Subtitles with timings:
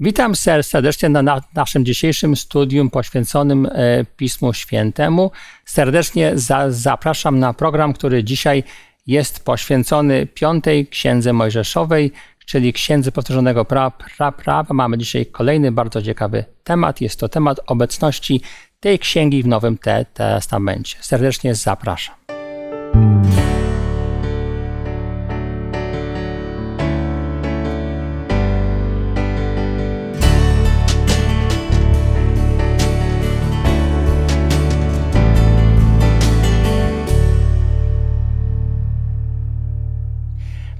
[0.00, 5.30] Witam serdecznie na, na naszym dzisiejszym studium poświęconym e, Pismu Świętemu.
[5.64, 8.64] Serdecznie za, zapraszam na program, który dzisiaj
[9.06, 12.12] jest poświęcony piątej księdze Mojżeszowej,
[12.46, 13.90] czyli księdze powtórzonego prawa.
[14.16, 14.74] Pra, prawa.
[14.74, 17.00] Mamy dzisiaj kolejny bardzo ciekawy temat.
[17.00, 18.40] Jest to temat obecności
[18.80, 19.78] tej księgi w Nowym
[20.14, 20.96] Testamencie.
[21.00, 22.14] Serdecznie zapraszam.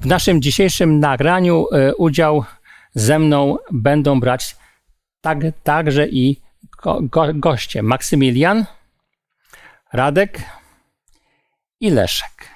[0.05, 2.45] W naszym dzisiejszym nagraniu e, udział
[2.95, 4.57] ze mną będą brać
[5.21, 6.41] tak, także i
[6.83, 8.65] go, go, goście Maksymilian,
[9.93, 10.43] Radek
[11.81, 12.49] i Leszek.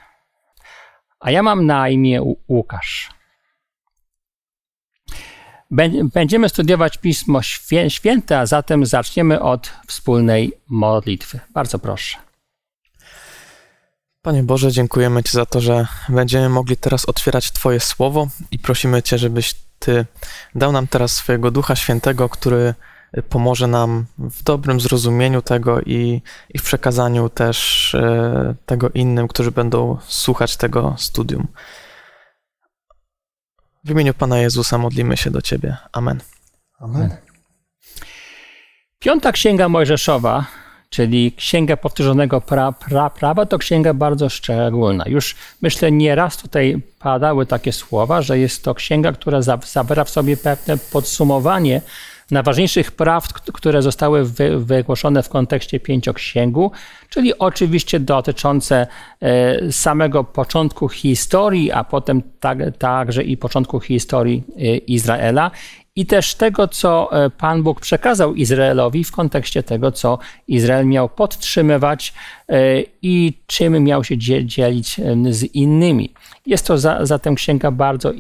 [1.21, 3.11] A ja mam na imię Łukasz.
[6.15, 7.41] Będziemy studiować Pismo
[7.89, 11.41] Święte, a zatem zaczniemy od wspólnej modlitwy.
[11.55, 12.28] Bardzo proszę.
[14.29, 19.03] Panie Boże, dziękujemy Ci za to, że będziemy mogli teraz otwierać Twoje słowo i prosimy
[19.03, 20.07] Cię, żebyś Ty
[20.55, 22.75] dał nam teraz swojego Ducha Świętego, który
[23.29, 26.23] pomoże nam w dobrym zrozumieniu tego i,
[26.55, 31.47] i w przekazaniu też e, tego innym, którzy będą słuchać tego studium.
[33.85, 35.77] W imieniu Pana Jezusa modlimy się do Ciebie.
[35.93, 36.21] Amen.
[36.79, 37.17] Amen.
[38.99, 40.47] Piąta Księga Mojżeszowa
[40.91, 45.05] czyli Księga Powtórzonego pra, pra, Prawa, to księga bardzo szczególna.
[45.07, 50.37] Już myślę, nieraz tutaj padały takie słowa, że jest to księga, która zawiera w sobie
[50.37, 51.81] pewne podsumowanie
[52.31, 54.25] najważniejszych praw, które zostały
[54.59, 56.73] wygłoszone w kontekście pięcioksięgu,
[57.09, 58.87] czyli oczywiście dotyczące
[59.21, 65.51] e, samego początku historii, a potem tak, także i początku historii e, Izraela
[65.99, 70.19] i też tego, co e, Pan Bóg przekazał Izraelowi w kontekście tego, co
[70.49, 72.15] Izrael miał podtrzymywać
[73.03, 75.01] i czym miał się dzielić
[75.31, 76.15] z innymi.
[76.47, 78.13] Jest to zatem księga bardzo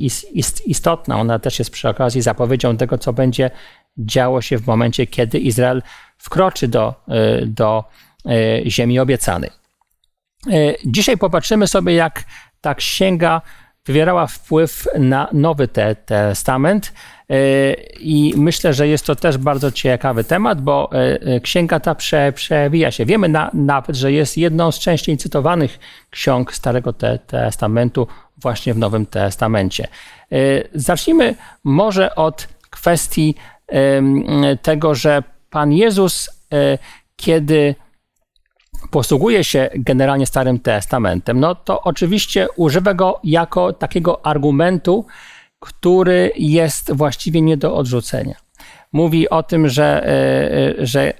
[0.67, 1.21] istotna.
[1.21, 3.51] Ona też jest przy okazji zapowiedzią tego, co będzie
[3.99, 5.83] działo się w momencie, kiedy Izrael
[6.19, 7.85] wkroczy do, e, do
[8.27, 9.51] e, ziemi obiecanej.
[10.47, 12.25] E, dzisiaj popatrzymy sobie, jak
[12.61, 13.43] ta księga
[13.87, 15.69] wywierała wpływ na Nowy
[16.07, 16.93] Testament.
[18.01, 20.91] I myślę, że jest to też bardzo ciekawy temat, bo
[21.43, 23.07] księga ta prze, przewija się.
[23.07, 25.79] Wiemy na, nawet, że jest jedną z częściej cytowanych
[26.11, 26.93] ksiąg Starego
[27.27, 28.07] Testamentu
[28.37, 29.89] właśnie w Nowym Testamencie.
[30.75, 31.35] Zacznijmy
[31.65, 33.35] może od kwestii
[34.63, 36.79] tego, że Pan Jezus, e,
[37.17, 37.75] kiedy
[38.91, 45.07] posługuje się generalnie Starym Testamentem, no to oczywiście używa go jako takiego argumentu,
[45.61, 48.35] który jest właściwie nie do odrzucenia.
[48.93, 51.13] Mówi o tym, że, e, e, że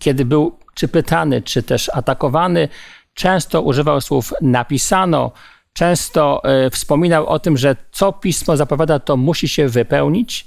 [0.00, 2.68] kiedy był czy pytany, czy też atakowany,
[3.14, 5.32] często używał słów napisano,
[5.72, 10.46] często wspominał o tym, że co pismo zapowiada, to musi się wypełnić.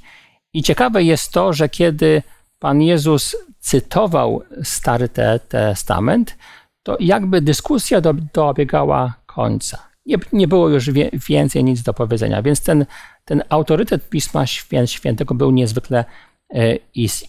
[0.53, 2.23] I ciekawe jest to, że kiedy
[2.59, 5.09] Pan Jezus cytował Stary
[5.49, 6.37] Testament,
[6.83, 8.01] to jakby dyskusja
[8.33, 9.86] dobiegała końca.
[10.07, 12.85] Nie, nie było już wie, więcej nic do powiedzenia, więc ten,
[13.25, 14.45] ten autorytet Pisma
[14.85, 16.05] Świętego był niezwykle
[16.53, 16.75] e,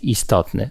[0.02, 0.70] istotny.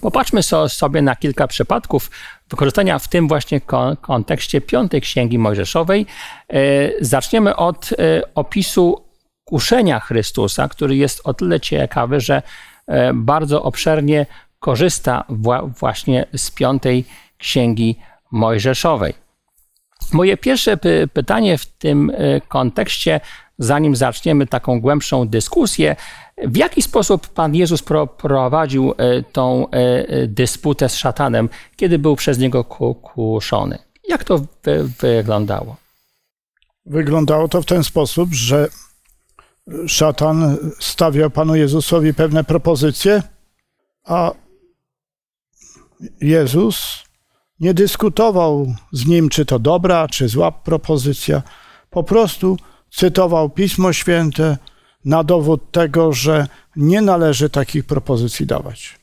[0.00, 2.10] Popatrzmy sobie na kilka przypadków
[2.50, 3.60] wykorzystania w tym właśnie
[4.00, 6.06] kontekście piątej księgi Mojżeszowej.
[6.48, 6.58] E,
[7.00, 7.94] zaczniemy od e,
[8.34, 9.04] opisu
[9.44, 12.42] kuszenia Chrystusa, który jest o tyle ciekawy, że
[13.14, 14.26] bardzo obszernie
[14.58, 15.24] korzysta
[15.78, 17.04] właśnie z piątej
[17.38, 17.98] księgi
[18.30, 19.21] Mojżeszowej.
[20.12, 20.76] Moje pierwsze
[21.12, 23.20] pytanie w tym e, kontekście,
[23.58, 25.96] zanim zaczniemy taką głębszą dyskusję,
[26.44, 27.82] w jaki sposób Pan Jezus
[28.18, 29.66] prowadził e, tą
[30.26, 32.64] dysputę z szatanem, kiedy był przez niego
[33.02, 33.78] kuszony?
[34.08, 34.40] Jak to
[35.00, 35.76] wyglądało?
[36.86, 38.68] Wyglądało to w ten sposób, że
[39.86, 43.22] szatan stawia Panu Jezusowi pewne propozycje,
[44.04, 44.32] a
[46.20, 47.04] Jezus
[47.62, 51.42] nie dyskutował z nim, czy to dobra, czy zła propozycja.
[51.90, 52.56] Po prostu
[52.90, 54.58] cytował Pismo Święte
[55.04, 58.98] na dowód tego, że nie należy takich propozycji dawać.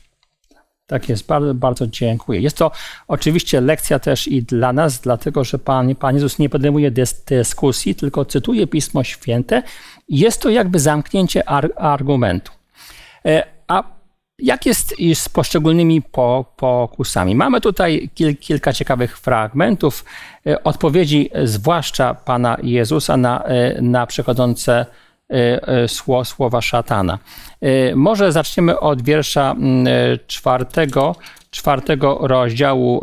[0.88, 2.40] Tak jest, bardzo, bardzo dziękuję.
[2.40, 2.72] Jest to
[3.08, 6.92] oczywiście lekcja też i dla nas, dlatego że Pan, Pan Jezus nie podejmuje
[7.26, 9.64] dyskusji, tylko cytuje Pismo Święte.
[10.10, 12.52] Jest to jakby zamknięcie ar argumentu.
[13.26, 13.99] E, a
[14.42, 16.02] jak jest z poszczególnymi
[16.56, 17.36] pokusami?
[17.36, 20.06] Mamy tutaj kil kilka ciekawych fragmentów,
[20.48, 24.08] e, odpowiedzi zwłaszcza Pana Jezusa na, e, na
[26.24, 27.20] słowa szatana.
[27.96, 29.88] Może zaczniemy od wiersza mm,
[30.28, 31.16] czwartego,
[31.52, 33.02] czwartego rozdziału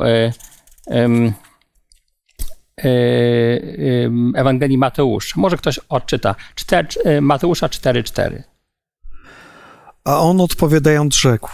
[4.34, 5.40] Ewangelii Mateusza.
[5.40, 6.34] Może ktoś odczyta.
[7.20, 8.55] Mateusza 4,4.
[10.06, 11.50] A on odpowiadając rzekł: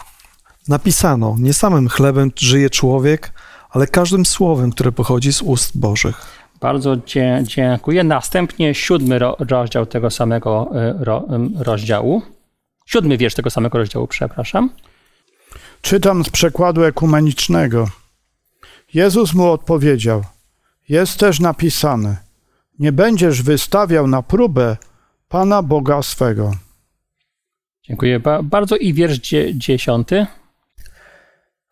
[0.69, 3.33] Napisano, nie samym chlebem żyje człowiek,
[3.71, 6.27] ale każdym słowem, które pochodzi z ust Bożych.
[6.61, 6.97] Bardzo
[7.47, 8.05] dziękuję.
[8.05, 11.05] Następnie siódmy rozdział tego samego e,
[11.59, 12.23] rozdziału.
[12.87, 14.71] Siódmy wiersz tego samego rozdziału, przepraszam.
[15.83, 17.89] Czytam z przekładu ekumenicznego.
[18.95, 20.25] Jezus mu odpowiedział:
[20.89, 22.17] Jest też napisane:
[22.79, 24.77] Nie będziesz wystawiał na próbę
[25.29, 26.53] Pana Boga swego.
[27.85, 28.77] Dziękuję bardzo.
[28.77, 29.19] I wiersz
[29.55, 30.27] dziesiąty.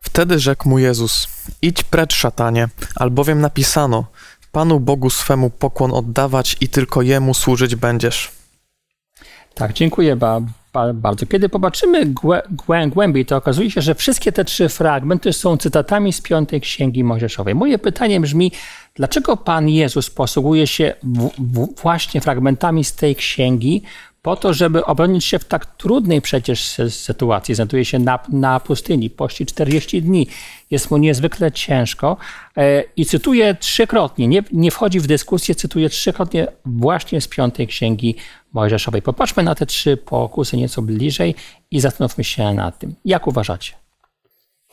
[0.03, 1.29] Wtedy rzekł mu Jezus:
[1.63, 4.05] Idź precz, szatanie, albowiem napisano:
[4.53, 8.31] Panu Bogu swemu pokłon oddawać i tylko jemu służyć będziesz.
[9.55, 10.41] Tak, dziękuję ba,
[10.73, 11.27] ba, bardzo.
[11.27, 16.13] Kiedy popatrzymy głę, głę, głębiej, to okazuje się, że wszystkie te trzy fragmenty są cytatami
[16.13, 17.55] z piątej księgi Mojżeszowej.
[17.55, 18.53] Moje pytanie brzmi,
[18.95, 23.83] dlaczego Pan Jezus posługuje się w, w, właśnie fragmentami z tej księgi,
[24.23, 27.55] po to, żeby obronić się w tak trudnej przecież sytuacji.
[27.55, 30.27] Znajduje się na, na pustyni, pości 40 dni.
[30.71, 32.17] Jest mu niezwykle ciężko
[32.57, 38.17] e, i cytuje trzykrotnie, nie, nie wchodzi w dyskusję, cytuje trzykrotnie właśnie z piątej księgi
[38.53, 39.03] Mojżeszowej.
[39.03, 41.35] Popatrzmy na te trzy pokusy nieco bliżej
[41.71, 42.95] i zastanówmy się nad tym.
[43.05, 43.73] Jak uważacie?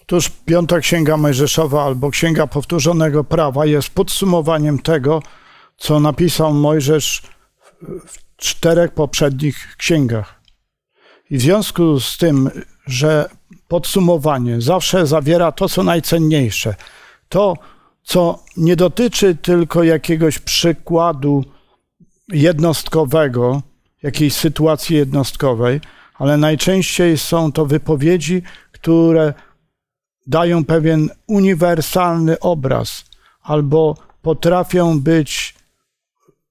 [0.01, 5.21] Otóż piąta księga Mojżeszowa albo księga powtórzonego prawa jest podsumowaniem tego,
[5.77, 7.21] co napisał Mojżesz
[8.07, 10.41] w czterech poprzednich księgach.
[11.29, 12.49] I w związku z tym,
[12.85, 13.29] że
[13.67, 16.75] podsumowanie zawsze zawiera to, co najcenniejsze,
[17.29, 17.57] to,
[18.03, 21.45] co nie dotyczy tylko jakiegoś przykładu
[22.29, 23.61] jednostkowego,
[24.03, 25.81] jakiejś sytuacji jednostkowej,
[26.15, 28.41] ale najczęściej są to wypowiedzi,
[28.71, 29.33] które
[30.27, 33.05] dają pewien uniwersalny obraz
[33.43, 35.56] albo potrafią być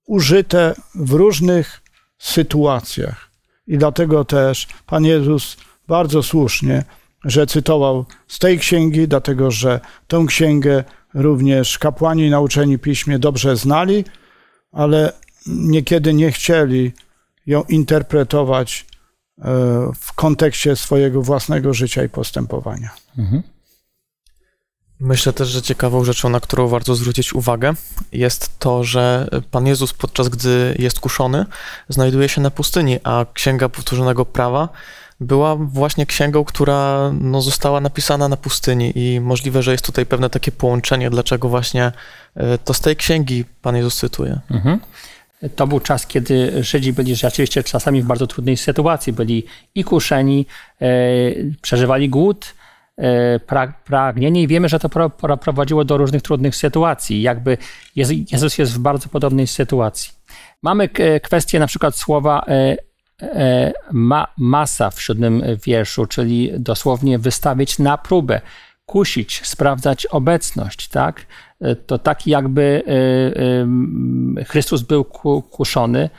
[0.06, 1.82] użyte w różnych
[2.19, 3.31] sytuacjach.
[3.67, 5.56] I dlatego też Pan Jezus
[5.88, 6.85] bardzo słusznie,
[7.25, 14.05] że cytował z tej księgi, dlatego że tę księgę również kapłani nauczeni piśmie dobrze znali,
[14.73, 15.12] ale
[15.47, 16.93] niekiedy nie chcieli
[17.47, 18.87] ją interpretować
[19.38, 19.44] e,
[20.00, 22.91] w kontekście swojego własnego życia i postępowania.
[23.19, 23.43] Mhm.
[25.01, 27.75] Myślę też, że ciekawą rzeczą, na którą warto zwrócić uwagę,
[28.13, 31.47] jest to, że Pan Jezus podczas gdy jest kuszony,
[31.89, 34.69] znajduje się na pustyni, a Księga Powtórzonego Prawa
[35.21, 40.31] była właśnie księgą, która no, została napisana na pustyni i możliwe, że jest tutaj pewne
[40.31, 41.93] takie połączenie, dlaczego właśnie
[42.35, 44.41] e, to z tej księgi Pan Jezus cytuje.
[44.51, 44.81] Mhm.
[45.57, 49.13] To był czas, kiedy Żydzi byli rzeczywiście czasami w bardzo trudnej sytuacji.
[49.13, 50.47] Byli i kuszeni,
[50.81, 50.87] e,
[51.63, 52.55] przeżywali głód,
[53.85, 54.89] pragnienie i wiemy, że to
[55.41, 57.23] prowadziło do różnych trudnych sytuacji.
[57.23, 57.59] Jakby
[57.97, 60.13] Jezus jest w bardzo podobnej sytuacji.
[60.63, 60.89] Mamy
[61.23, 62.77] kwestię na przykład słowa e,
[63.23, 68.41] e, ma, masa w siódmym wierszu, czyli dosłownie wystawić na próbę,
[68.87, 71.27] kusić, sprawdzać obecność, tak?
[71.87, 72.83] To tak jakby
[74.49, 75.05] Chrystus był
[75.51, 76.11] kuszony,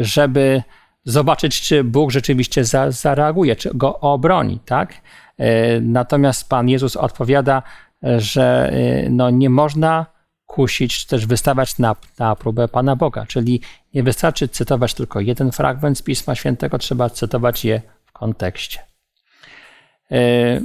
[0.00, 0.62] żeby
[1.04, 4.94] zobaczyć, czy Bóg rzeczywiście zareaguje, czy go obroni, tak?
[5.42, 7.62] E, natomiast Pan Jezus odpowiada,
[8.02, 10.06] że e, no, nie można
[10.46, 13.26] kusić, czy też wystawiać na, na próbę Pana Boga.
[13.26, 13.60] Czyli
[13.94, 18.78] nie wystarczy cytować tylko jeden fragment z Pisma Świętego, trzeba cytować je w kontekście.
[20.10, 20.60] E,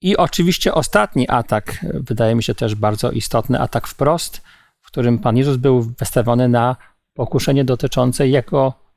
[0.00, 4.42] I oczywiście ostatni atak, wydaje mi się też bardzo istotny, atak wprost,
[4.80, 6.76] w którym Pan Jezus był wystawiony na
[7.14, 8.87] pokuszenie dotyczące jego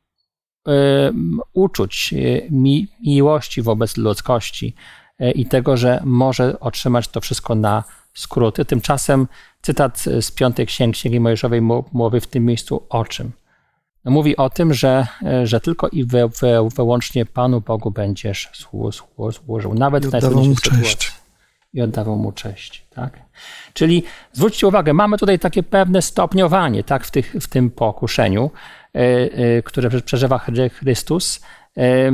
[1.54, 4.76] uczuć, y, mi, miłości wobec ludzkości
[5.22, 8.66] y, i tego, że może otrzymać to wszystko na skróty.
[8.66, 9.28] Tymczasem
[9.62, 13.32] cytat z piątej księgi, księgi Mojżeszowej mówi w tym miejscu o czym?
[14.06, 15.08] No, mówi o tym, że,
[15.44, 21.22] y, że tylko i wy, wy, wyłącznie Panu Bogu będziesz służył, nawet w najtrudniejszej sytuacji.
[21.74, 22.86] I oddawał mu cześć.
[22.96, 23.20] Tak?
[23.74, 24.04] Czyli
[24.34, 28.52] zwróćcie uwagę, mamy tutaj takie pewne stopniowanie tak, w, tych, w tym pokuszeniu.
[28.96, 29.00] E,
[29.58, 31.42] e, które przeżywa Chrystus,
[31.78, 32.12] e,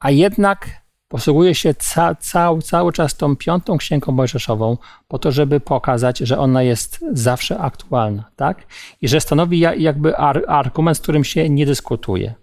[0.00, 0.68] a jednak
[1.08, 6.38] posługuje się ca, ca, cały czas tą piątą księgą mojżeszową po to, żeby pokazać, że
[6.38, 8.66] ona jest zawsze aktualna, tak?
[9.00, 10.16] I że stanowi jakby
[10.48, 12.34] argument, z którym się nie dyskutuje.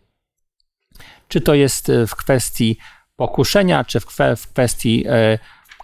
[1.28, 2.78] Czy to jest w kwestii
[3.16, 4.06] pokuszenia, czy w,
[4.54, 5.06] kwestii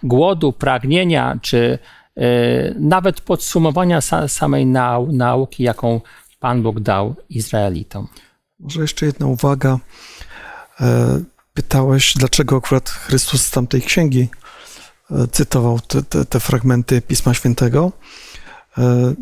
[0.02, 1.78] głodu, pragnienia, czy
[2.74, 4.66] nawet podsumowania samej
[5.12, 6.00] nauki, jaką
[6.40, 8.08] Pan Bóg dał Izraelitom.
[8.60, 9.78] Może jeszcze jedna uwaga.
[10.80, 11.20] E,
[11.54, 14.28] pytałeś, dlaczego akurat Chrystus z tamtej księgi
[15.10, 17.92] e, cytował te, te, te fragmenty Pisma Świętego.
[18.78, 19.14] E,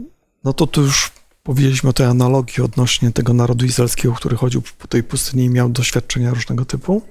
[0.45, 1.11] no to tu już
[1.43, 5.69] powiedzieliśmy o tej analogii odnośnie tego narodu izraelskiego, który chodził po tej pustyni i miał
[5.69, 7.03] doświadczenia różnego typu.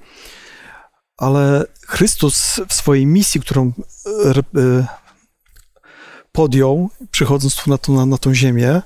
[1.16, 3.72] Ale Chrystus w swojej misji, którą
[6.32, 8.82] podjął, przychodząc tu na, tą, na, na tą ziemię,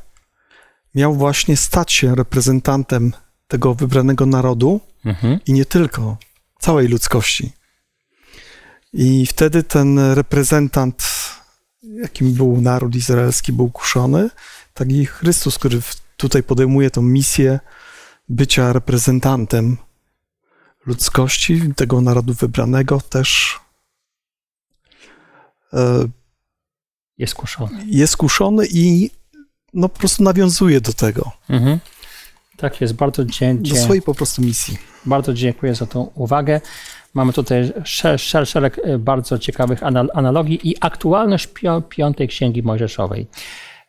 [0.94, 3.12] miał właśnie stać się reprezentantem
[3.48, 5.38] tego wybranego narodu mhm.
[5.46, 6.16] i nie tylko,
[6.60, 7.52] całej ludzkości.
[8.92, 11.02] I wtedy ten reprezentant,
[11.82, 14.30] jakim był naród izraelski, był kuszony,
[14.74, 15.80] tak i Chrystus, który
[16.16, 17.60] tutaj podejmuje tą misję
[18.28, 19.76] bycia reprezentantem
[20.86, 23.60] ludzkości, tego narodu wybranego, też
[25.72, 26.08] e,
[27.18, 27.84] jest kuszony.
[27.86, 29.10] Jest kuszony i
[29.74, 31.32] no po prostu nawiązuje do tego.
[31.50, 31.78] Mhm.
[32.56, 33.74] Tak jest, bardzo dziękuję.
[33.74, 34.78] Do swojej po prostu misji.
[35.06, 36.60] Bardzo dziękuję za tą uwagę.
[37.14, 39.82] Mamy tutaj szer szereg e, bardzo ciekawych
[40.14, 41.48] analogii i aktualność
[41.88, 43.26] piątej księgi mojżeszowej.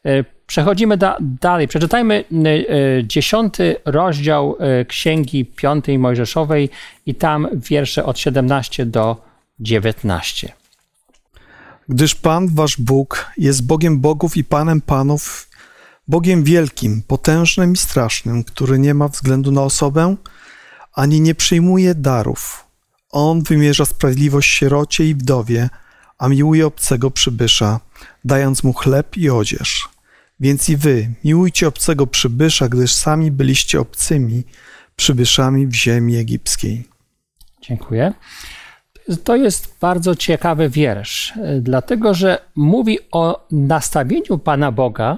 [0.06, 1.68] E, przechodzimy da dalej.
[1.68, 4.58] Przeczytajmy e, dziesiąty rozdział
[4.88, 6.70] księgi piątej mojżeszowej
[7.06, 9.22] i tam wiersze od 17 do
[9.60, 10.54] 19.
[11.90, 15.51] Gdyż Pan, wasz Bóg, jest Bogiem bogów i Panem panów
[16.08, 20.16] Bogiem wielkim, potężnym i strasznym, który nie ma względu na osobę,
[20.94, 22.66] ani nie przyjmuje darów.
[23.10, 25.70] On wymierza sprawiedliwość sierocie i wdowie,
[26.18, 27.80] a miłuje obcego przybysza,
[28.26, 29.90] dając mu chleb i odzież.
[30.40, 34.44] Więc i wy miłujcie obcego przybysza, gdyż sami byliście obcymi
[34.96, 36.88] przybyszami w ziemi egipskiej.
[37.62, 38.14] Dziękuję.
[39.24, 45.18] To jest bardzo ciekawy wiersz, dlatego że mówi o nastawieniu Pana Boga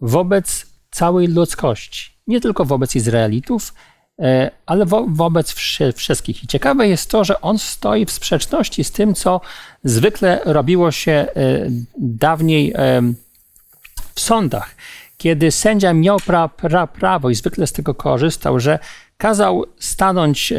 [0.00, 2.10] wobec całej ludzkości.
[2.26, 3.74] Nie tylko wobec Izraelitów,
[4.20, 5.54] e, ale wo wobec
[5.94, 6.44] wszystkich.
[6.44, 9.40] I ciekawe jest to, że on stoi w sprzeczności z tym, co
[9.84, 11.26] zwykle robiło się e,
[11.98, 13.02] dawniej e,
[14.14, 14.74] w sądach,
[15.16, 18.78] kiedy sędzia miał pra pra prawo i zwykle z tego korzystał, że
[19.18, 20.52] kazał stanąć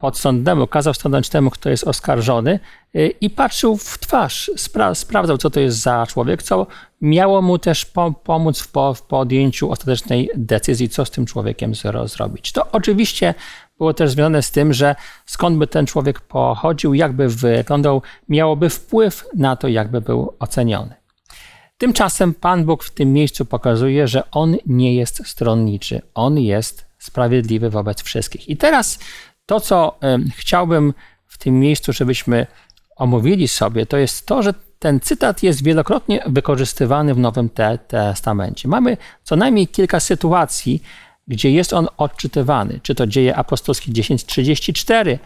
[0.00, 2.60] pod sądem, kazał stanąć temu, kto jest oskarżony
[2.96, 6.66] y, i patrzył w twarz, spra sprawdzał, co to jest za człowiek, co
[7.00, 11.72] miało mu też po pomóc w, po w, podjęciu ostatecznej decyzji, co z tym człowiekiem
[12.04, 12.52] zrobić.
[12.52, 13.34] To oczywiście
[13.78, 14.94] było też związane z tym, że
[15.26, 20.94] skąd by ten człowiek pochodził, jakby wyglądał, miałoby wpływ na to, jakby był oceniony.
[21.78, 27.70] Tymczasem Pan Bóg w tym miejscu pokazuje, że On nie jest stronniczy, On jest sprawiedliwy
[27.70, 28.48] wobec wszystkich.
[28.48, 28.98] I teraz
[29.50, 29.98] to, co
[30.36, 30.94] chciałbym
[31.26, 32.46] w tym miejscu, żebyśmy
[32.96, 37.50] omówili sobie, to jest to, że ten cytat jest wielokrotnie wykorzystywany w Nowym
[37.88, 38.68] Testamencie.
[38.68, 40.82] Mamy co najmniej kilka sytuacji,
[41.28, 42.80] gdzie jest on odczytywany.
[42.82, 45.18] Czy to dzieje apostolskie 10:34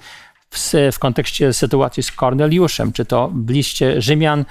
[0.50, 4.44] w, w kontekście sytuacji z Korneliuszem, czy to w liście Rzymian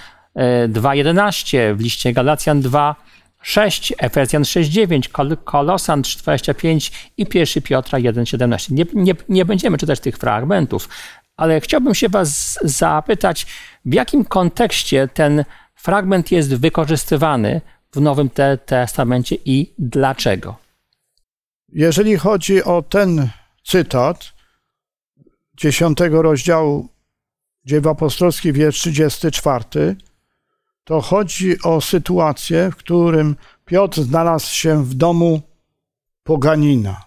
[0.67, 2.95] 2:11, e, w liście Galacjan 2,
[3.43, 8.71] 6, Efezjan 6,9, Kol Kolosan 3,25 i 1 Piotra 1,17.
[8.71, 10.89] Nie, nie, nie będziemy czytać tych fragmentów,
[11.37, 13.45] ale chciałbym się Was zapytać,
[13.85, 15.45] w jakim kontekście ten
[15.75, 20.55] fragment jest wykorzystywany w Nowym te Testamencie i dlaczego?
[21.69, 23.29] Jeżeli chodzi o ten
[23.63, 24.33] cytat
[25.57, 26.93] dziesiątego rozdziału
[27.65, 29.95] Dzieł Apostolskich, wiersz 34,
[30.83, 33.35] to chodzi o sytuację, w którym
[33.65, 35.41] Piotr znalazł się w domu
[36.23, 37.05] poganina,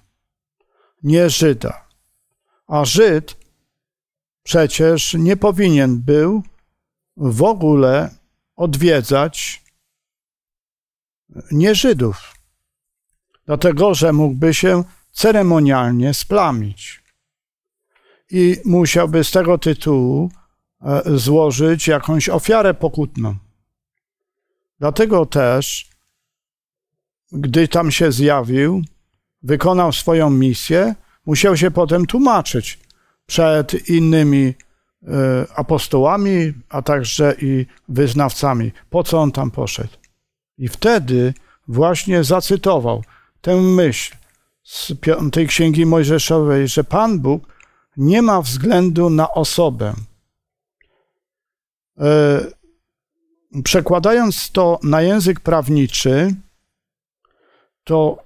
[1.03, 1.87] nie Żyda.
[2.67, 3.37] A Żyd
[4.43, 6.43] przecież nie powinien był
[7.17, 8.11] w ogóle
[8.57, 9.65] odwiedzać
[11.51, 12.35] nie Żydów,
[13.47, 17.03] dlatego że mógłby się ceremonialnie splamić.
[18.31, 20.31] I musiałby z tego tytułu
[20.83, 23.37] e, złożyć jakąś ofiarę pokutną.
[24.79, 25.91] Dlatego też,
[27.33, 28.83] gdy tam się zjawił,
[29.43, 30.95] wykonał swoją misję,
[31.27, 32.79] musiał się potem tłumaczyć
[33.27, 34.55] przed innymi e,
[35.57, 39.97] apostołami, a także i wyznawcami, po co on tam poszedł.
[40.59, 41.35] I wtedy
[41.69, 43.05] właśnie zacytował
[43.41, 44.17] tę myśl
[44.63, 47.57] z piątej księgi Mojżeszowej, że Pan Bóg
[47.97, 49.95] nie ma względu na osobę.
[53.65, 56.35] Przekładając to na język prawniczy,
[57.85, 58.25] to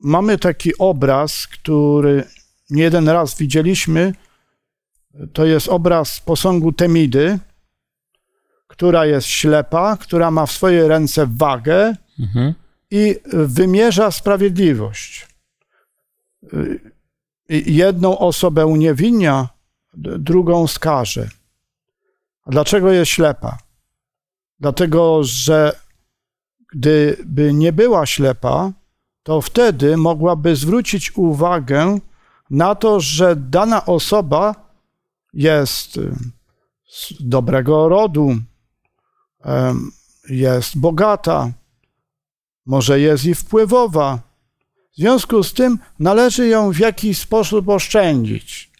[0.00, 2.24] mamy taki obraz, który
[2.70, 4.12] nie jeden raz widzieliśmy.
[5.32, 7.38] To jest obraz posągu Temidy,
[8.66, 12.54] która jest ślepa, która ma w swojej ręce wagę mhm.
[12.90, 15.28] i wymierza sprawiedliwość.
[17.48, 19.48] Jedną osobę uniewinnia,
[20.18, 21.28] drugą skaże.
[22.46, 23.65] Dlaczego jest ślepa?
[24.60, 25.80] Dlatego, że
[26.72, 28.72] gdyby nie była ślepa,
[29.22, 31.98] to wtedy mogłaby zwrócić uwagę
[32.50, 34.54] na to, że dana osoba
[35.32, 36.00] jest
[36.88, 38.36] z dobrego rodu,
[40.28, 41.52] jest bogata,
[42.66, 44.18] może jest i wpływowa.
[44.92, 48.70] W związku z tym należy ją w jakiś sposób oszczędzić,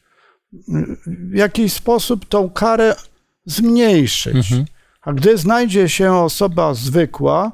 [1.07, 2.97] w jakiś sposób tą karę
[3.45, 4.37] zmniejszyć.
[4.37, 4.65] Mhm.
[5.07, 7.53] A gdy znajdzie się osoba zwykła,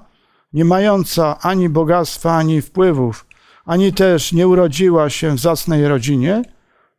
[0.53, 3.27] nie mająca ani bogactwa, ani wpływów,
[3.65, 6.43] ani też nie urodziła się w zacnej rodzinie,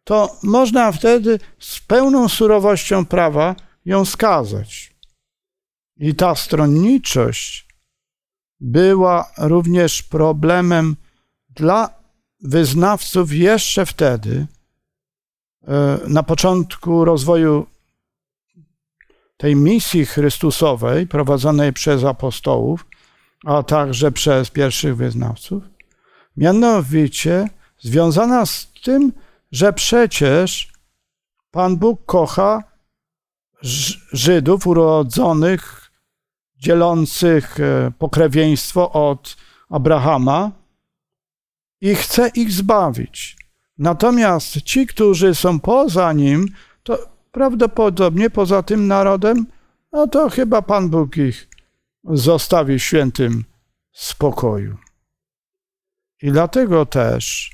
[0.04, 3.56] to można wtedy z pełną surowością prawa
[3.86, 4.96] ją skazać.
[5.98, 7.68] I ta stronniczość
[8.60, 10.96] była również problemem
[11.50, 11.90] dla
[12.42, 14.48] wyznawców jeszcze wtedy,
[15.68, 17.73] e, na początku rozwoju
[19.44, 22.86] tej misji Chrystusowej prowadzonej przez apostołów,
[23.46, 25.64] a także przez pierwszych wyznawców,
[26.38, 29.12] mianowicie związana z tym,
[29.52, 30.72] że przecież
[31.52, 32.64] Pan Bóg kocha
[34.12, 35.92] Żydów urodzonych,
[36.58, 39.38] dzielących e, pokrewieństwo od
[39.70, 40.52] Abrahama
[41.82, 43.38] i chce ich zbawić.
[43.78, 46.48] Natomiast ci, którzy są poza nim,
[46.84, 49.46] to prawdopodobnie poza tym narodem,
[49.92, 51.48] no to chyba Pan Bóg ich
[52.04, 53.44] zostawi świętym
[53.92, 54.78] spokoju.
[56.22, 57.52] I dlatego też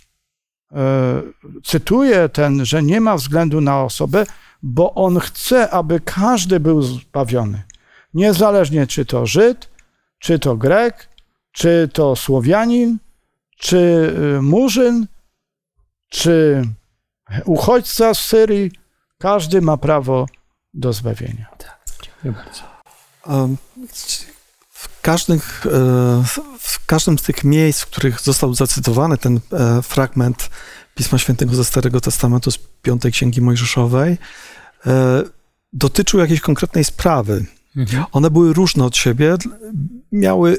[0.71, 1.21] e,
[1.63, 4.25] cytuję ten, że nie ma względu na osobę,
[4.63, 7.63] bo on chce, aby każdy był zbawiony.
[8.13, 9.69] Niezależnie czy to Żyd,
[10.19, 11.09] czy to Grek,
[11.51, 12.97] czy to Słowianin,
[13.57, 13.77] czy
[14.37, 15.07] y, Murzyn,
[16.09, 16.63] czy
[17.45, 18.71] uchodźca z Syrii,
[19.19, 20.25] każdy ma prawo
[20.73, 21.45] do zbawienia.
[21.57, 22.61] Tak, dziękuję bardzo.
[24.69, 25.39] W każdym,
[26.59, 30.49] w każdym z tych miejsc, w których został zacytowany ten e, fragment
[30.95, 34.17] Pisma Świętego ze Starego Testamentu z Piątej Księgi Mojżeszowej,
[34.85, 35.23] e,
[35.73, 37.45] dotyczył jakiejś konkretnej sprawy.
[37.75, 38.05] Mhm.
[38.11, 39.35] One były różne od siebie,
[40.11, 40.57] miały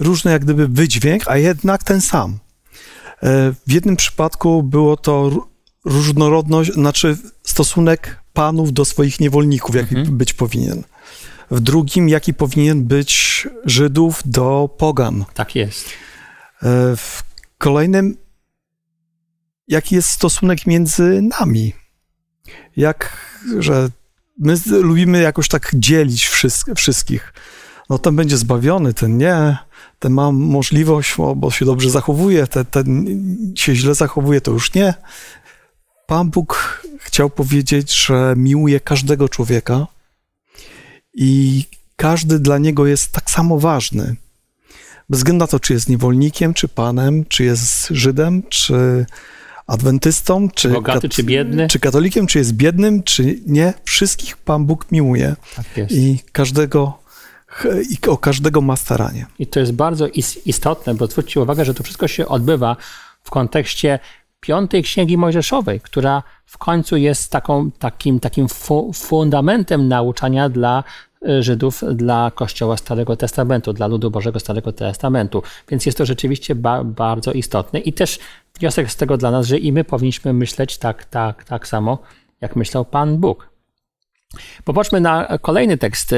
[0.00, 2.32] różny jak gdyby wydźwięk, a jednak ten sam.
[2.32, 5.30] E, w jednym przypadku było to
[5.88, 10.16] różnorodność, znaczy stosunek panów do swoich niewolników, jaki mhm.
[10.16, 10.82] być powinien.
[11.50, 15.24] W drugim, jaki powinien być Żydów do pogan.
[15.34, 15.88] Tak jest.
[16.62, 17.22] E, w
[17.58, 18.16] kolejnym,
[19.68, 21.72] jaki jest stosunek między nami.
[22.76, 23.16] Jak,
[23.58, 23.88] że
[24.38, 26.28] my lubimy jakoś tak dzielić
[26.76, 27.32] wszystkich.
[27.90, 29.56] No ten będzie zbawiony, ten nie,
[29.98, 33.06] ten ma możliwość, bo się dobrze zachowuje, ten, ten
[33.56, 34.94] się źle zachowuje, to już nie.
[36.08, 39.86] Pan Bóg chciał powiedzieć, że miłuje każdego człowieka
[41.14, 41.64] i
[41.96, 44.16] każdy dla niego jest tak samo ważny.
[45.08, 49.06] Bez względu na to, czy jest niewolnikiem, czy panem, czy jest Żydem, czy
[49.66, 54.86] adwentystą, czy, Bogaty, czy biedny, czy katolikiem, czy jest biednym, czy nie, wszystkich Pan Bóg
[54.92, 55.36] miłuje.
[55.56, 55.66] Tak.
[55.90, 56.98] I każdego
[57.90, 59.26] i o każdego ma staranie.
[59.38, 60.08] I to jest bardzo
[60.44, 62.76] istotne, bo zwróćcie uwagę, że to wszystko się odbywa
[63.22, 63.98] w kontekście
[64.40, 70.84] piątej księgi mojżeszowej, która w końcu jest taką, takim, takim fu fundamentem nauczania dla
[71.28, 75.42] e, Żydów, dla Kościoła Starego Testamentu, dla ludu Bożego Starego Testamentu.
[75.68, 78.18] Więc jest to rzeczywiście ba bardzo istotne i też
[78.58, 81.98] wniosek z tego dla nas, że i my powinniśmy myśleć tak, tak, tak samo,
[82.40, 83.50] jak myślał Pan Bóg.
[84.64, 86.14] Popatrzmy na kolejny tekst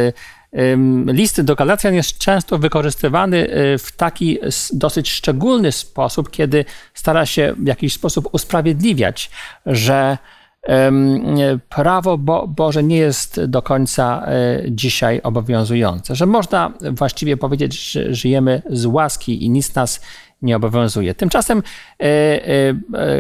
[1.07, 4.39] List do Galacjan jest często wykorzystywany y, w taki
[4.73, 9.31] dosyć szczególny sposób, kiedy stara się w jakiś sposób usprawiedliwiać,
[9.67, 10.19] że
[11.69, 14.27] prawo Bo Boże nie jest do końca
[14.63, 20.01] y, dzisiaj obowiązujące, że można właściwie powiedzieć, że żyjemy z łaski i nic nas
[20.43, 21.15] nie obowiązuje.
[21.15, 21.63] Tymczasem
[22.03, 22.79] y,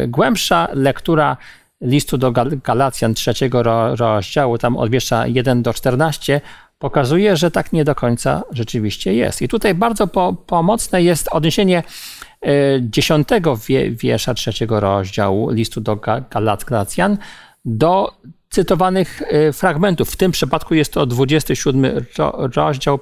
[0.09, 1.37] głębsza lektura
[1.81, 2.33] listu do
[2.64, 3.62] Galacjan trzeciego
[3.97, 6.40] rozdziału, tam od wiersza 1 do 14,
[6.81, 9.43] pokazuje, że tak nie do końca rzeczywiście jest.
[9.43, 11.83] I tutaj bardzo po, pomocne jest odniesienie
[12.43, 13.59] e, dziesiątego
[13.90, 15.99] wiersza trzeciego rozdziału listu do
[16.31, 17.19] Galacjan
[17.64, 18.12] do
[18.51, 20.11] cytowanych e, fragmentów.
[20.11, 22.05] W tym przypadku jest to 27
[22.57, 22.99] rozdział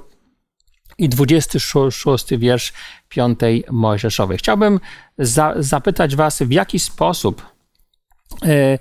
[0.99, 2.73] i 26 wiersz
[3.09, 4.39] piątej Mojżeszowej.
[4.39, 4.81] Chciałbym
[5.19, 7.47] za, zapytać Was, w jaki sposób
[8.45, 8.79] e,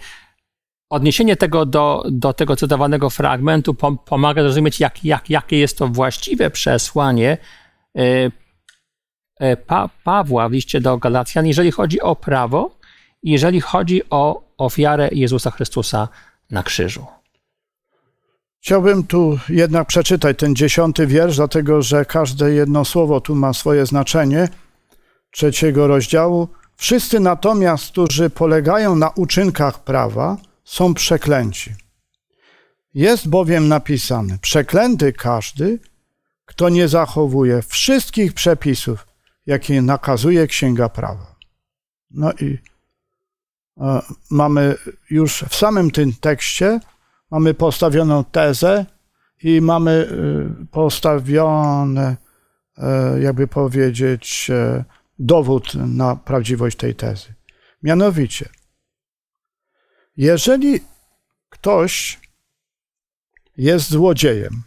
[0.89, 3.73] odniesienie tego do, do tego cytowanego fragmentu
[4.05, 7.37] pomaga zrozumieć, jak, jak, jakie jest to właściwe przesłanie
[7.97, 8.31] y,
[9.39, 12.77] e, pa, Pawła w liście do Galacjan, jeżeli chodzi o prawo
[13.23, 16.07] jeżeli chodzi o ofiarę Jezusa Chrystusa
[16.51, 17.05] na krzyżu.
[18.61, 23.85] Chciałbym tu jednak przeczytać ten dziesiąty wiersz, dlatego że każde jedno słowo tu ma swoje
[23.85, 24.49] znaczenie.
[25.31, 26.47] Trzeciego rozdziału.
[26.75, 31.75] Wszyscy natomiast, którzy polegają na uczynkach prawa, są przeklęci.
[32.93, 35.79] Jest bowiem napisane: Przeklęty każdy,
[36.45, 39.07] kto nie zachowuje wszystkich przepisów,
[39.45, 41.35] jakie nakazuje Księga Prawa.
[42.11, 42.57] No i
[43.77, 44.01] e,
[44.31, 44.75] mamy
[45.09, 46.79] już w samym tym tekście
[47.31, 48.85] mamy postawioną tezę
[49.43, 52.17] i mamy e, postawione,
[52.77, 54.51] e, jakby powiedzieć,
[55.19, 57.33] dowód na prawdziwość tej tezy.
[57.83, 58.49] Mianowicie,
[60.17, 60.79] jeżeli
[61.49, 62.19] ktoś
[63.57, 64.63] jest złodziejem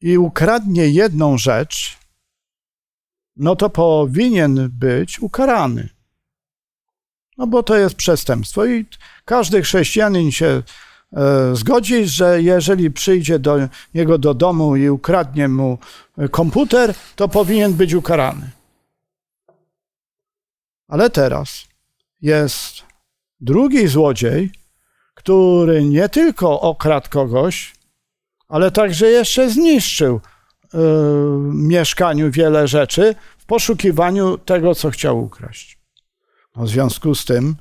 [0.00, 1.98] i ukradnie jedną rzecz,
[3.36, 5.88] no to powinien być ukarany.
[7.38, 8.86] No bo to jest przestępstwo i
[9.24, 10.62] każdy chrześcijanin się
[11.12, 13.58] e, zgodzi, że jeżeli przyjdzie do
[13.94, 15.78] niego do domu i ukradnie mu
[16.30, 18.50] komputer, to powinien być ukarany.
[20.88, 21.68] Ale teraz
[22.20, 22.82] jest
[23.40, 24.50] drugi złodziej,
[25.14, 27.74] który nie tylko okradł kogoś,
[28.48, 30.20] ale także jeszcze zniszczył
[30.72, 35.78] w mieszkaniu wiele rzeczy w poszukiwaniu tego, co chciał ukraść.
[36.56, 37.56] No, w związku z tym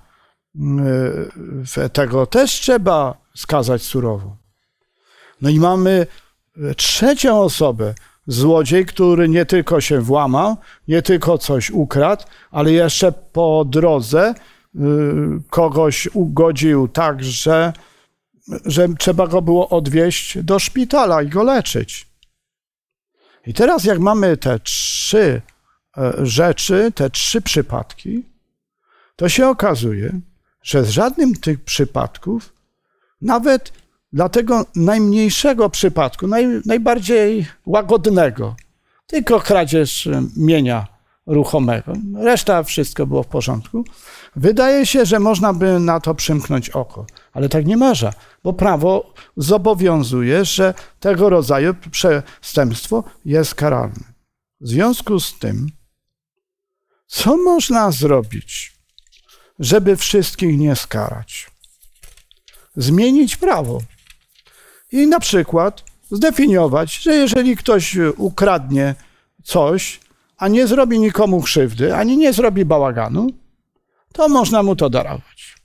[1.77, 4.37] y, tego też trzeba skazać surowo.
[5.41, 6.07] No i mamy
[6.77, 7.93] trzecią osobę,
[8.27, 14.33] złodziej, który nie tylko się włamał, nie tylko coś ukradł, ale jeszcze po drodze
[14.75, 14.79] y,
[15.49, 17.73] kogoś ugodził tak, że,
[18.65, 22.07] że trzeba go było odwieźć do szpitala i go leczyć.
[23.47, 25.41] I teraz, jak mamy te trzy
[25.97, 28.23] e, rzeczy, te trzy przypadki,
[29.15, 30.19] to się okazuje,
[30.63, 32.53] że z żadnym tych przypadków,
[33.21, 33.73] nawet
[34.13, 38.55] dla tego najmniejszego przypadku, naj, najbardziej łagodnego,
[39.07, 40.87] tylko kradzież mienia
[41.25, 43.83] ruchomego, reszta wszystko było w porządku,
[44.35, 47.05] wydaje się, że można by na to przymknąć oko.
[47.33, 54.13] Ale tak nie można, bo prawo zobowiązuje, że tego rodzaju przestępstwo jest karalne.
[54.61, 55.67] W związku z tym,
[57.07, 58.73] co można zrobić,
[59.59, 61.51] żeby wszystkich nie skarać?
[62.75, 63.81] Zmienić prawo.
[64.91, 68.95] I na przykład zdefiniować, że jeżeli ktoś ukradnie
[69.43, 69.99] coś,
[70.37, 73.27] a nie zrobi nikomu krzywdy, ani nie zrobi bałaganu,
[74.13, 75.57] to można mu to darować.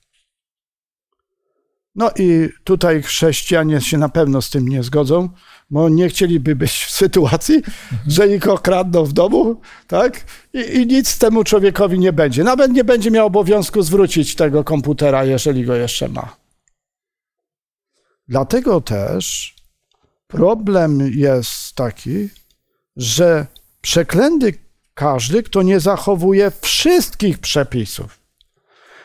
[1.94, 5.28] No i tutaj chrześcijanie się na pewno z tym nie zgodzą,
[5.70, 7.76] bo nie chcieliby być w sytuacji, mhm.
[8.06, 10.24] że ich okradną w domu, tak?
[10.54, 12.44] I, I, nic temu człowiekowi nie będzie.
[12.44, 16.41] Nawet nie będzie miał obowiązku zwrócić tego komputera, jeżeli go jeszcze ma.
[18.32, 19.54] Dlatego też
[20.26, 22.28] problem jest taki,
[22.96, 23.46] że
[23.80, 24.54] przeklęty
[24.94, 28.20] każdy, kto nie zachowuje wszystkich przepisów.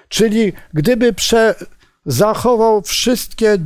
[0.10, 1.56] Czyli gdyby prze,
[2.06, 3.58] zachował wszystkie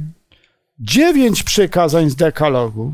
[0.80, 2.94] dziewięć przykazań z dekalogu,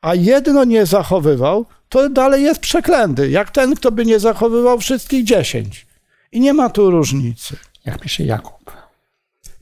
[0.00, 5.24] a jedno nie zachowywał, to dalej jest przeklęty, jak ten, kto by nie zachowywał wszystkich
[5.24, 5.86] dziesięć.
[6.32, 7.56] I nie ma tu różnicy.
[7.84, 8.55] Jak pisze Jakub.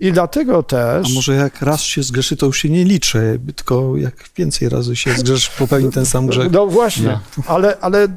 [0.00, 1.10] I dlatego też.
[1.10, 4.96] A może jak raz się zgrzeszy, to już się nie liczy, tylko jak więcej razy
[4.96, 6.52] się zgrzeszy, popełni ten sam grzech.
[6.52, 7.44] No właśnie, no.
[7.46, 8.08] ale, ale y,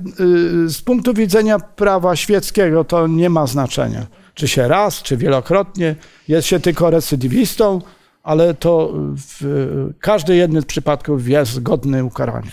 [0.69, 4.07] z punktu widzenia prawa świeckiego to nie ma znaczenia.
[4.33, 5.95] Czy się raz, czy wielokrotnie,
[6.27, 7.81] jest się tylko recydywistą,
[8.23, 12.51] ale to w każdy jednym z przypadków jest godny ukarania.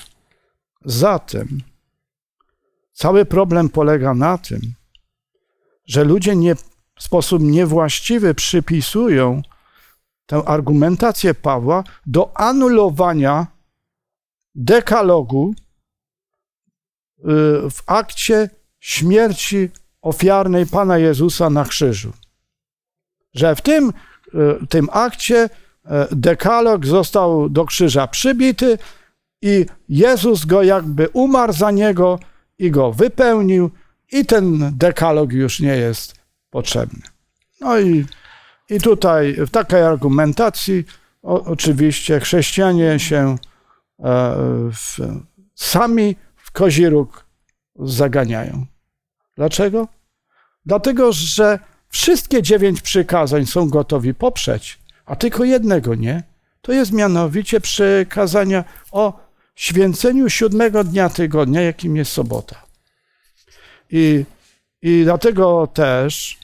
[0.84, 1.60] Zatem
[2.92, 4.60] cały problem polega na tym,
[5.86, 6.54] że ludzie nie
[6.96, 9.42] w sposób niewłaściwy przypisują
[10.26, 13.46] tę argumentację Pawła do anulowania
[14.54, 15.54] dekalogu
[17.18, 17.22] y,
[17.70, 19.70] w akcie śmierci
[20.02, 22.12] ofiarnej Pana Jezusa na krzyżu.
[23.34, 23.92] Że w tym,
[24.34, 25.48] y, tym akcie y,
[26.12, 28.78] dekalog został do krzyża przybity
[29.42, 32.18] i Jezus go jakby umarł za niego
[32.58, 33.70] i go wypełnił,
[34.12, 36.23] i ten dekalog już nie jest
[36.54, 37.02] potrzebny.
[37.60, 38.04] No i,
[38.70, 40.84] i tutaj w takiej argumentacji
[41.22, 43.36] o, oczywiście chrześcijanie się e,
[44.70, 44.98] w,
[45.54, 47.26] sami w kozi róg
[47.76, 48.66] zaganiają.
[49.36, 49.88] Dlaczego?
[50.66, 56.22] Dlatego, że wszystkie dziewięć przykazań są gotowi poprzeć, a tylko jednego nie.
[56.62, 59.20] To jest mianowicie przykazania o
[59.54, 62.56] święceniu siódmego dnia tygodnia, jakim jest sobota.
[63.90, 64.24] I,
[64.82, 66.43] i dlatego też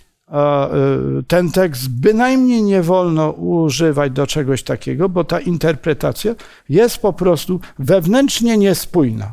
[1.28, 6.34] ten tekst bynajmniej nie wolno używać do czegoś takiego, bo ta interpretacja
[6.68, 9.32] jest po prostu wewnętrznie niespójna.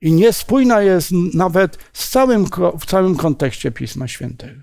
[0.00, 2.46] I niespójna jest nawet z całym,
[2.80, 4.60] w całym kontekście Pisma Świętego.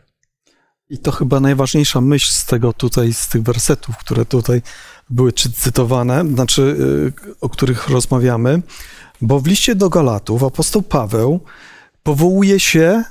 [0.89, 4.61] I to chyba najważniejsza myśl z tego tutaj, z tych wersetów, które tutaj
[5.09, 8.61] były cytowane, znaczy y, o których rozmawiamy,
[9.21, 11.39] bo w liście do Galatów apostoł Paweł
[12.03, 13.03] powołuje się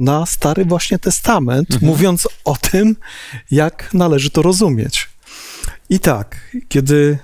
[0.00, 1.92] na Stary właśnie Testament, mhm.
[1.92, 2.96] mówiąc o tym,
[3.50, 5.08] jak należy to rozumieć.
[5.90, 7.18] I tak, kiedy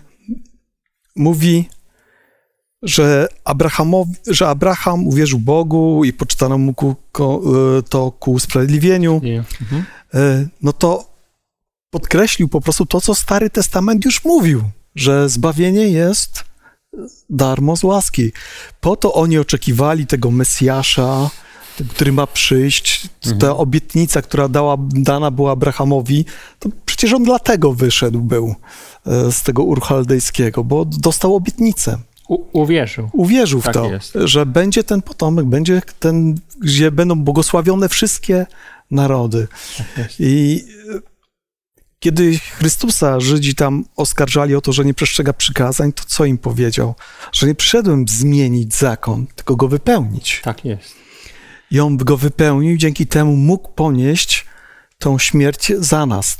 [1.16, 1.68] mówi
[2.82, 9.84] że, Abrahamowi, że Abraham uwierzył Bogu i poczytano mu ku, e, to ku usprawiedliwieniu, mhm.
[10.14, 11.16] E, no to
[11.90, 14.62] podkreślił po prostu to, co Stary Testament już mówił,
[14.94, 16.44] że zbawienie jest
[17.30, 18.32] darmo z łaski.
[18.80, 21.30] Po to oni oczekiwali tego Mesjasza,
[21.90, 23.08] który ma przyjść.
[23.24, 23.40] Mhm.
[23.40, 26.24] Ta obietnica, która dała, dana była Abrahamowi,
[26.58, 28.54] to przecież on dlatego wyszedł był
[29.06, 31.98] e, z tego urchaldejskiego, bo dostał obietnicę.
[32.28, 33.10] U, uwierzył.
[33.12, 34.12] Uwierzył tak w to, jest.
[34.24, 38.46] że będzie ten potomek, będzie ten, gdzie będą błogosławione wszystkie
[38.90, 39.48] narody.
[39.96, 41.16] Tak I e,
[41.98, 46.94] kiedy Chrystusa Żydzi tam oskarżali o to, że nie przestrzega przykazań, to co im powiedział?
[47.32, 50.40] Że nie przyszedłem zmienić zakon, tylko go wypełnić.
[50.44, 51.05] Tak jest.
[51.70, 54.46] I on go wypełnił, dzięki temu mógł ponieść
[54.98, 56.38] tą śmierć za nas.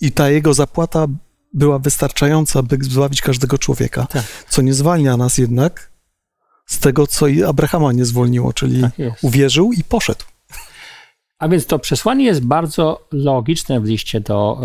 [0.00, 1.06] I ta jego zapłata
[1.52, 4.06] była wystarczająca, by zbawić każdego człowieka.
[4.06, 4.24] Tak.
[4.48, 5.90] Co nie zwalnia nas jednak
[6.66, 10.24] z tego, co i Abrahama nie zwolniło, czyli tak uwierzył i poszedł.
[11.44, 14.60] A więc to przesłanie jest bardzo logiczne w liście do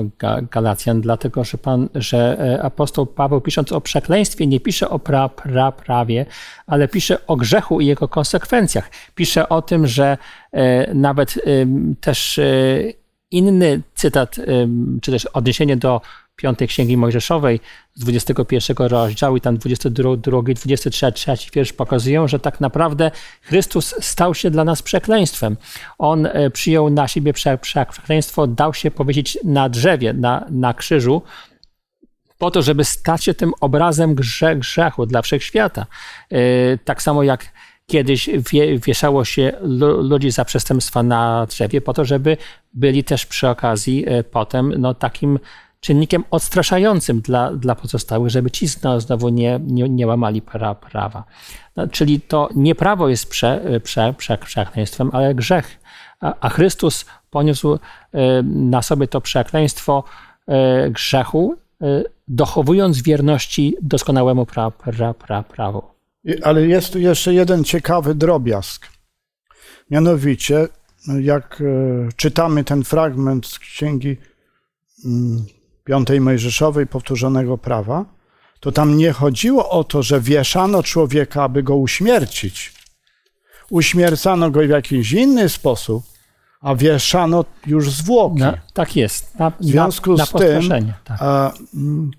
[0.52, 5.30] Galacjan, dlatego że, pan, że e, apostoł Paweł pisząc o przekleństwie nie pisze o pra,
[5.30, 6.26] pra, prawie,
[6.68, 8.92] ale pisze o grzechu i jego konsekwencjach.
[9.16, 10.18] Pisze o tym, że
[10.52, 11.42] e, nawet
[12.02, 12.44] też e,
[13.32, 14.36] inny cytat,
[15.02, 16.02] czy też odniesienie do
[16.36, 17.60] piątej Księgi Mojżeszowej
[17.96, 20.16] z 21 rozdziału i tam 22,
[20.56, 21.14] 23
[21.54, 23.12] wiersz pokazują, że tak naprawdę
[23.42, 25.58] Chrystus stał się dla nas przekleństwem.
[25.98, 31.22] On e, przyjął na siebie przekleństwo, dał się powiedzieć na drzewie, na, na krzyżu,
[32.38, 35.86] po to, żeby stać się tym obrazem grze, grzechu dla wszechświata.
[36.32, 36.38] E,
[36.78, 37.46] tak samo jak
[37.90, 39.52] kiedyś wie, wieszało się
[40.02, 42.38] ludzi za przestępstwa na drzewie, po to, żeby
[42.74, 45.40] byli też przy okazji e, potem no, takim
[45.80, 51.24] czynnikiem odstraszającym dla, dla pozostałych, żeby ci znowu nie, nie, nie łamali pra, prawa.
[51.76, 55.80] No, czyli to nie prawo jest prze, prze, przekleństwem, ale grzech.
[56.22, 57.80] A, a Chrystus poniósł e,
[58.44, 60.04] na sobie to przekleństwo
[60.48, 65.99] e, grzechu, e, dochowując wierności doskonałemu pra, pra, pra, prawu.
[66.44, 68.88] Ale jest tu jeszcze jeden ciekawy drobiazg.
[69.92, 70.68] Mianowicie,
[71.22, 71.64] jak
[72.16, 74.18] czytamy ten fragment z księgi
[75.06, 75.46] mm,
[75.84, 78.06] piątej Mojżeszowej powtórzonego prawa,
[78.60, 82.74] to tam nie chodziło o to, że wieszano człowieka, aby go uśmiercić.
[83.70, 86.04] Uśmiercano go w jakiś inny sposób,
[86.62, 88.40] a wieszano już zwłoki.
[88.40, 89.40] No, tak jest.
[89.40, 90.70] Na, w związku na, z na tym
[91.04, 91.18] tak.
[91.22, 92.12] a, mm,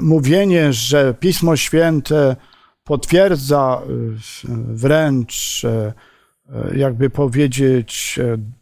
[0.00, 2.36] mówienie, że Pismo Święte
[2.84, 5.92] potwierdza y, wręcz, y,
[6.76, 8.20] jakby powiedzieć,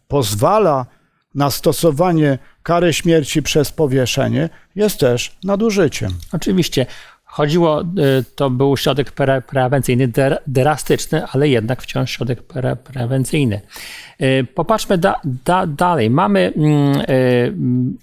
[0.09, 0.87] pozwala
[1.35, 6.13] na stosowanie kary śmierci przez powieszenie jest też nadużyciem.
[6.33, 6.87] Oczywiście.
[7.33, 7.85] Chodziło, y,
[8.37, 10.13] to był środek pre prewencyjny,
[10.47, 13.61] drastyczny, ale jednak wciąż środek pre prewencyjny.
[14.23, 16.11] Y, popatrzmy da, da, dalej.
[16.11, 16.53] Mamy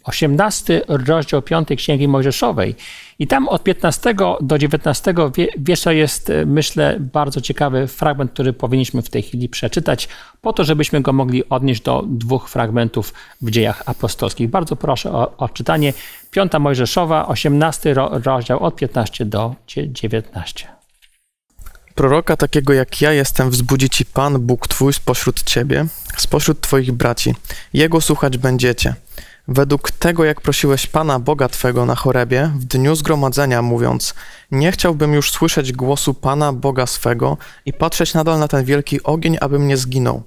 [0.03, 2.75] 18 mm, y, rozdział 5 Księgi Mojżeszowej
[3.19, 5.13] i tam od 15 do 19
[5.57, 10.07] wiesza jest, myślę, bardzo ciekawy fragment, który powinniśmy w tej chwili przeczytać,
[10.41, 14.49] po to, żebyśmy go mogli odnieść do dwóch fragmentów w dziejach apostolskich.
[14.49, 15.93] Bardzo proszę o odczytanie.
[16.31, 20.67] 5 Mojżeszowa, 18 rozdział od 15 do 19.
[21.95, 25.85] Proroka takiego jak ja jestem wzbudzi ci Pan Bóg Twój spośród Ciebie,
[26.17, 27.35] spośród Twoich braci.
[27.73, 28.93] Jego słuchać będziecie.
[29.47, 34.13] Według tego, jak prosiłeś Pana Boga Twego na chorebie w dniu zgromadzenia, mówiąc:
[34.51, 39.37] Nie chciałbym już słyszeć głosu Pana Boga swego i patrzeć nadal na ten wielki ogień,
[39.41, 40.23] abym nie zginął.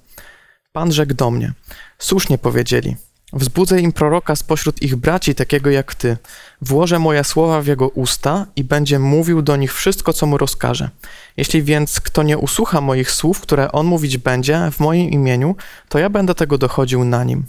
[0.73, 1.53] Pan rzekł do mnie:
[1.99, 2.97] Słusznie powiedzieli.
[3.33, 6.16] Wzbudzę im proroka spośród ich braci, takiego jak ty.
[6.61, 10.90] Włożę moje słowa w jego usta i będzie mówił do nich wszystko, co mu rozkaże.
[11.37, 15.57] Jeśli więc kto nie usłucha moich słów, które on mówić będzie w moim imieniu,
[15.88, 17.45] to ja będę tego dochodził na nim.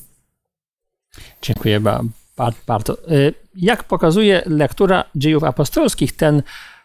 [1.41, 1.81] Dziękuję
[2.67, 3.11] bardzo.
[3.11, 6.43] Y, jak pokazuje lektura dziejów apostolskich, ten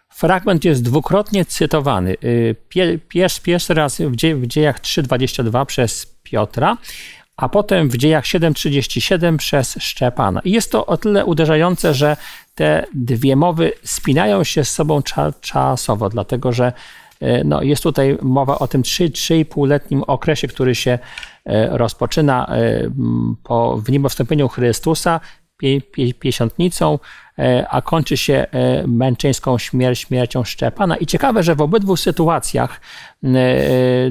[0.09, 2.17] fragment jest dwukrotnie cytowany.
[3.09, 6.77] Pierwszy, pierwszy raz w dziejach 3.22 przez Piotra,
[7.39, 10.41] a potem w dziejach 7.37 przez Szczepana.
[10.45, 12.17] I jest to o tyle uderzające, że
[12.55, 16.73] te dwie mowy spinają się z sobą cza, czasowo, dlatego że
[17.45, 20.99] no, jest tutaj mowa o tym 3-3,5-letnim okresie, który się
[21.71, 22.51] rozpoczyna
[23.43, 25.21] po w wstąpieniu Chrystusa,
[26.21, 26.99] piesiątnicą, e,
[27.69, 30.97] a kończy się e, męczeńską śmierć, śmiercią Szczepana.
[30.97, 32.81] I ciekawe, że w obydwu sytuacjach
[33.25, 33.29] e,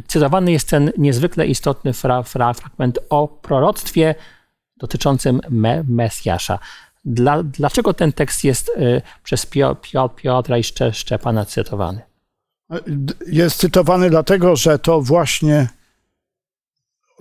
[0.08, 4.16] cytowany jest ten niezwykle istotny fra, fra, fragment o proroctwie
[4.78, 6.60] dotyczącym me, Mesjasza.
[7.06, 8.72] Dla, dlaczego ten tekst jest
[9.24, 12.02] przez Pio, Pio, Piotra i Szcze, Szczepana cytowany?
[13.28, 15.68] Jest cytowany dlatego, że to właśnie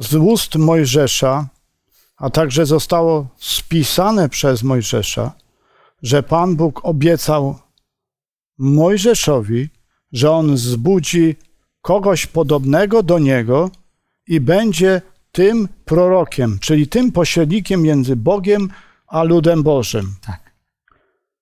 [0.00, 1.46] z ust Mojżesza
[2.16, 5.32] a także zostało spisane przez Mojżesza,
[6.02, 7.58] że Pan Bóg obiecał
[8.58, 9.68] Mojżeszowi,
[10.12, 11.36] że on zbudzi
[11.82, 13.70] kogoś podobnego do niego
[14.26, 18.68] i będzie tym prorokiem, czyli tym pośrednikiem między Bogiem
[19.06, 20.14] a ludem Bożym.
[20.26, 20.52] Tak.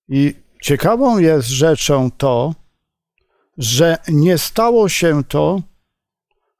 [0.08, 2.54] I ciekawą jest rzeczą to,
[3.58, 5.62] że nie stało się to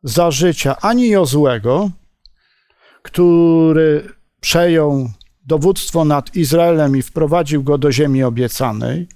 [0.03, 1.91] za życia ani Jozłego,
[3.03, 4.09] który
[4.41, 5.11] przejął
[5.47, 9.09] dowództwo nad Izraelem i wprowadził go do ziemi obiecanej,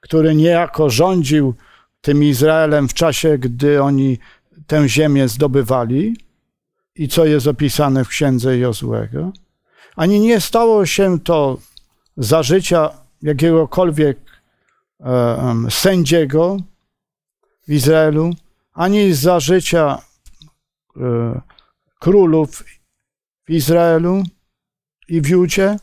[0.00, 1.54] który niejako rządził
[2.00, 4.18] tym Izraelem w czasie, gdy oni
[4.66, 6.16] tę ziemię zdobywali.
[6.96, 9.32] I co jest opisane w księdze Jozłego,
[9.96, 11.58] ani nie stało się to
[12.16, 12.90] za życia
[13.22, 14.18] jakiegokolwiek
[15.00, 16.56] e, sędziego
[17.68, 18.30] w Izraelu,
[18.72, 19.98] ani za życia
[20.96, 21.40] e,
[22.00, 22.64] królów
[23.46, 24.22] w Izraelu
[25.08, 25.76] i w Judzie.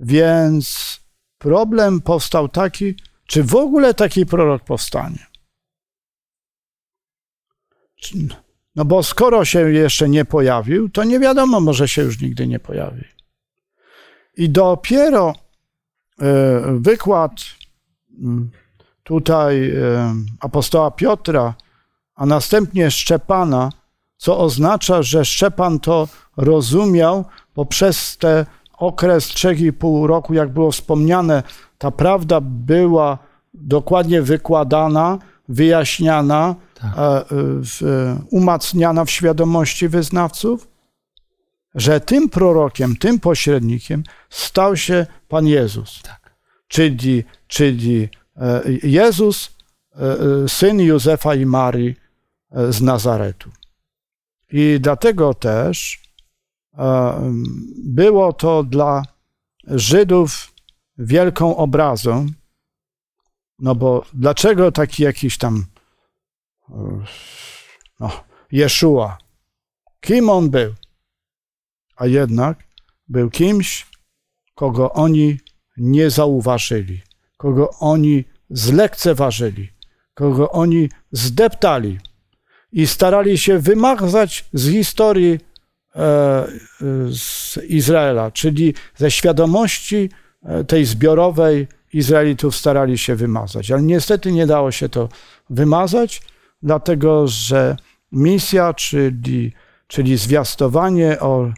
[0.00, 0.98] Więc
[1.38, 2.94] problem powstał taki,
[3.26, 5.26] czy w ogóle taki prorok powstanie.
[8.76, 12.58] No bo skoro się jeszcze nie pojawił, to nie wiadomo, może się już nigdy nie
[12.58, 13.04] pojawi.
[14.36, 15.34] I dopiero
[16.20, 17.32] e, wykład
[18.20, 18.50] mm,
[19.02, 21.54] tutaj e, apostoła Piotra,
[22.14, 23.70] a następnie Szczepana,
[24.18, 27.24] co oznacza, że Szczepan to rozumiał,
[27.56, 28.44] bo przez ten
[28.78, 31.42] okres 3,5 roku, jak było wspomniane,
[31.78, 33.18] ta prawda była
[33.54, 36.92] dokładnie wykładana, wyjaśniana, tak.
[38.30, 40.68] umacniana w świadomości wyznawców,
[41.74, 46.02] że tym prorokiem, tym pośrednikiem stał się Pan Jezus.
[46.02, 46.34] Tak.
[46.68, 49.50] Czyli, czyli e, Jezus,
[49.96, 50.00] e,
[50.44, 51.96] e, syn Józefa i Marii
[52.70, 53.50] z Nazaretu.
[54.52, 56.02] I dlatego też
[57.84, 59.02] było to dla
[59.66, 60.52] Żydów
[60.98, 62.26] wielką obrazą,
[63.58, 65.66] no bo dlaczego taki jakiś tam
[68.00, 68.10] no,
[68.52, 69.18] Jeszua?
[70.00, 70.74] Kim on był?
[71.96, 72.64] A jednak
[73.08, 73.86] był kimś,
[74.54, 75.40] kogo oni
[75.76, 77.02] nie zauważyli,
[77.36, 79.68] kogo oni zlekceważyli,
[80.14, 81.98] kogo oni zdeptali
[82.72, 85.38] i starali się wymazać z historii
[85.96, 86.46] e,
[87.10, 90.10] z Izraela, czyli ze świadomości
[90.42, 93.70] e, tej zbiorowej Izraelitów starali się wymazać.
[93.70, 95.08] Ale niestety nie dało się to
[95.50, 96.22] wymazać,
[96.62, 97.76] dlatego że
[98.12, 99.52] misja, czyli,
[99.86, 101.50] czyli zwiastowanie o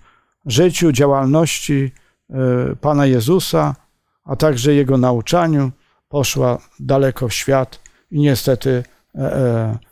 [0.47, 1.93] życiu, działalności
[2.31, 2.37] e,
[2.81, 3.77] Pana Jezusa,
[4.25, 5.71] a także Jego nauczaniu,
[6.09, 9.90] poszła daleko w świat i niestety Żydzi e,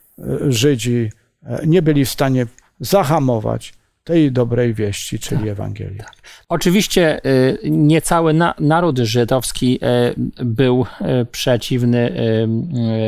[1.67, 2.47] nie byli w stanie
[2.81, 5.99] zahamować tej dobrej wieści, czyli tak, Ewangelii.
[5.99, 6.15] Tak.
[6.49, 9.81] Oczywiście e, niecały na, naród żydowski
[10.37, 10.87] był
[11.33, 12.13] przeciwny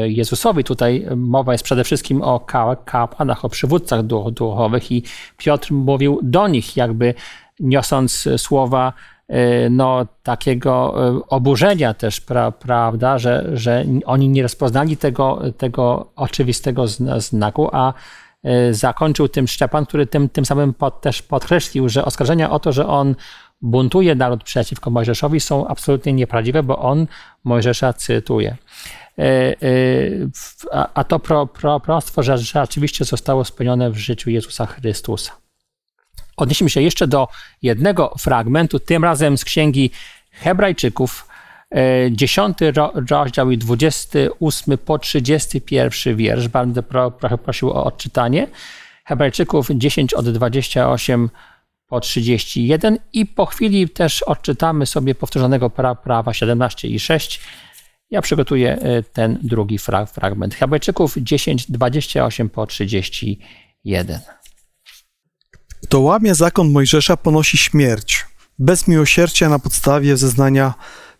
[0.07, 0.65] Jezusowi.
[0.65, 2.41] Tutaj mowa jest przede wszystkim o
[2.85, 5.03] kapłanach, o przywódcach duchowych i
[5.37, 7.15] Piotr mówił do nich jakby
[7.61, 9.20] niosąc słowa Y,
[9.71, 16.85] no, takiego y, oburzenia też, pra, prawda, że, że oni nie rozpoznali tego, tego oczywistego
[17.19, 17.93] znaku, a
[18.71, 22.73] y, zakończył tym Szczepan, który tym, tym samym pod, też podkreślił, że oskarżenia o to,
[22.73, 23.15] że on
[23.63, 27.07] buntuje naród przeciwko Mojżeszowi są absolutnie nieprawdziwe, bo on
[27.45, 28.57] Mojżesza cytuje.
[30.95, 35.33] A to pro, pro, prostwo rzeczywiście zostało spełnione w życiu Jezusa Chrystusa.
[36.41, 37.29] Odnieśmy się jeszcze do
[37.63, 39.91] jednego fragmentu, tym razem z księgi
[40.31, 41.29] Hebrajczyków,
[42.11, 42.73] 10 e,
[43.11, 46.49] rozdział i 28 po 31 wiersz.
[46.49, 46.83] Będę
[47.45, 48.47] prosił o odczytanie.
[49.05, 51.31] Hebrajczyków 10 od 28
[51.87, 57.41] po 31 i po chwili też odczytamy sobie powtórzonego pra prawa 17 i 6
[58.11, 60.55] Ja przygotuję e, ten drugi fra fragment.
[60.55, 64.21] Hebrajczyków 10, 28 po 31.
[65.91, 68.27] Kto łamie zakon Mojżesza, ponosi śmierć,
[68.59, 70.75] bez miłosierdzia na podstawie zeznania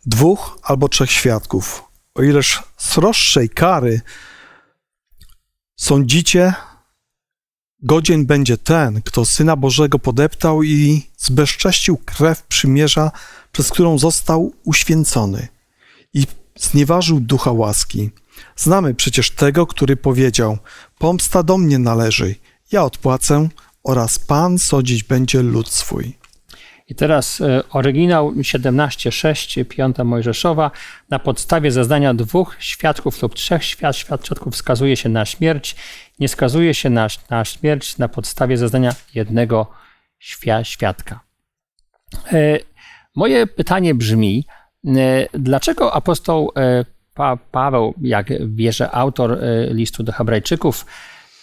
[0.07, 1.85] dwóch albo trzech świadków.
[2.15, 4.01] O ileż sroższej kary
[5.77, 6.55] sądzicie,
[7.83, 13.11] godzien będzie ten, kto Syna Bożego podeptał i zbezcześcił krew przymierza,
[13.53, 15.49] przez którą został uświęcony
[16.15, 16.27] i
[16.59, 18.11] znieważył ducha łaski.
[18.57, 20.59] Znamy przecież tego, który powiedział:
[20.99, 22.35] Pomsta do mnie należy,
[22.73, 23.49] ja odpłacę
[23.85, 26.21] oraz Pan sądzić będzie lud swój.
[26.91, 30.71] I teraz e, oryginał 17.6, 5 Mojżeszowa.
[31.11, 35.77] Na podstawie zeznania dwóch świadków lub trzech świad, świadków wskazuje się na śmierć.
[36.19, 39.67] Nie skazuje się na, na śmierć na podstawie zeznania jednego
[40.19, 41.21] świa, świadka.
[42.33, 42.59] E,
[43.17, 44.47] moje pytanie brzmi,
[44.87, 44.91] e,
[45.33, 46.53] dlaczego apostoł
[47.15, 49.39] pa, Paweł, jak wierzy autor
[49.71, 50.87] listu do Hebrajczyków,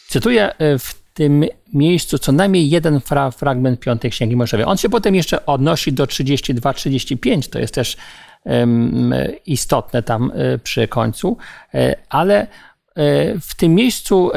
[0.07, 4.65] cytuje w tym miejscu co najmniej jeden fra fragment piątej Księgi Mojżeszowej.
[4.65, 7.97] On się potem jeszcze odnosi do 32-35, to jest też
[8.43, 9.13] um,
[9.45, 11.37] istotne tam e, przy końcu,
[11.73, 12.47] e, ale e,
[13.39, 14.31] w tym miejscu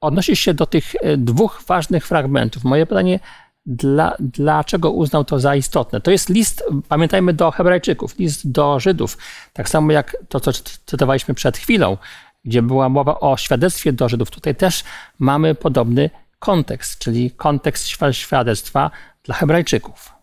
[0.00, 2.64] odnosi się do tych dwóch ważnych fragmentów.
[2.64, 3.20] Moje pytanie,
[3.66, 6.00] dla, dlaczego uznał to za istotne?
[6.00, 9.18] To jest list, pamiętajmy, do Hebrajczyków, list do Żydów,
[9.52, 10.52] tak samo jak to, co
[10.86, 11.96] cytowaliśmy przed chwilą
[12.44, 14.30] gdzie była mowa o świadectwie do Żydów.
[14.30, 14.84] Tutaj też
[15.18, 18.90] mamy podobny kontekst, czyli kontekst świadectwa
[19.24, 20.18] dla Hebrajczyków.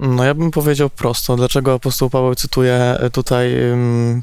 [0.00, 3.54] No ja bym powiedział prosto, dlaczego apostoł Paweł cytuje tutaj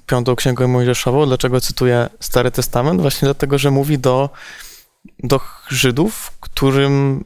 [0.06, 3.02] piątą księgę Mojżeszową, dlaczego cytuje Stary Testament?
[3.02, 4.30] Właśnie dlatego, że mówi do,
[5.24, 7.24] do Żydów, którym,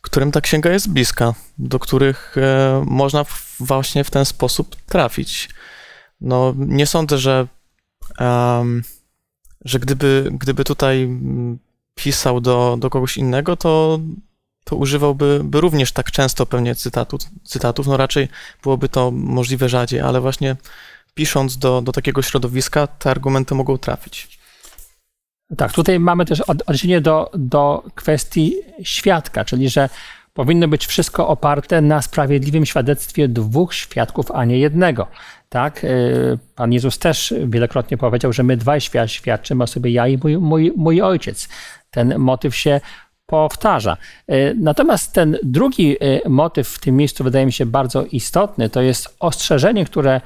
[0.00, 3.24] którym ta księga jest bliska, do których e, można
[3.60, 5.48] właśnie w ten sposób trafić.
[6.20, 7.46] No nie sądzę, że
[8.20, 8.82] um,
[9.64, 11.08] że gdyby, gdyby tutaj
[11.94, 14.00] pisał do, do kogoś innego, to,
[14.64, 17.86] to używałby by również tak często pewnie cytatu, cytatów.
[17.86, 18.28] No raczej
[18.62, 20.56] byłoby to możliwe rzadziej, ale właśnie
[21.14, 24.38] pisząc do, do takiego środowiska, te argumenty mogą trafić.
[25.56, 29.88] Tak, tutaj mamy też odniesienie do, do kwestii świadka, czyli że
[30.36, 35.06] powinno być wszystko oparte na sprawiedliwym świadectwie dwóch świadków, a nie jednego.
[35.48, 35.84] Tak?
[35.84, 40.38] Y, Pan Jezus też wielokrotnie powiedział, że my dwaj świadczymy o sobie, ja i mój,
[40.38, 41.48] mój, mój ojciec.
[41.90, 42.80] Ten motyw się
[43.26, 43.96] powtarza.
[44.30, 48.70] Y, natomiast ten drugi y, motyw w tym miejscu wydaje mi się bardzo istotny.
[48.70, 50.20] To jest ostrzeżenie, które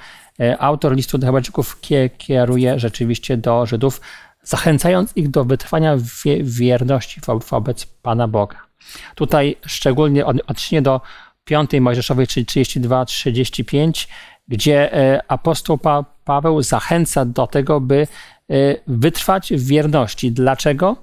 [0.59, 1.81] autor listu do Hebrajczyków
[2.19, 4.01] kieruje rzeczywiście do Żydów,
[4.43, 5.97] zachęcając ich do wytrwania
[6.43, 8.70] wierności wobec Pana Boga.
[9.15, 11.01] Tutaj szczególnie odniesienie do
[11.45, 14.09] 5 Mojżeszowej, czyli 32-35,
[14.49, 18.07] gdzie e, apostoł pa Paweł zachęca do tego, by
[18.51, 18.55] e,
[18.87, 20.33] wytrwać w wierności.
[20.33, 20.97] Dlaczego?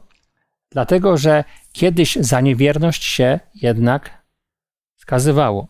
[0.71, 4.23] Dlatego, że kiedyś za niewierność się jednak
[4.95, 5.67] skazywało.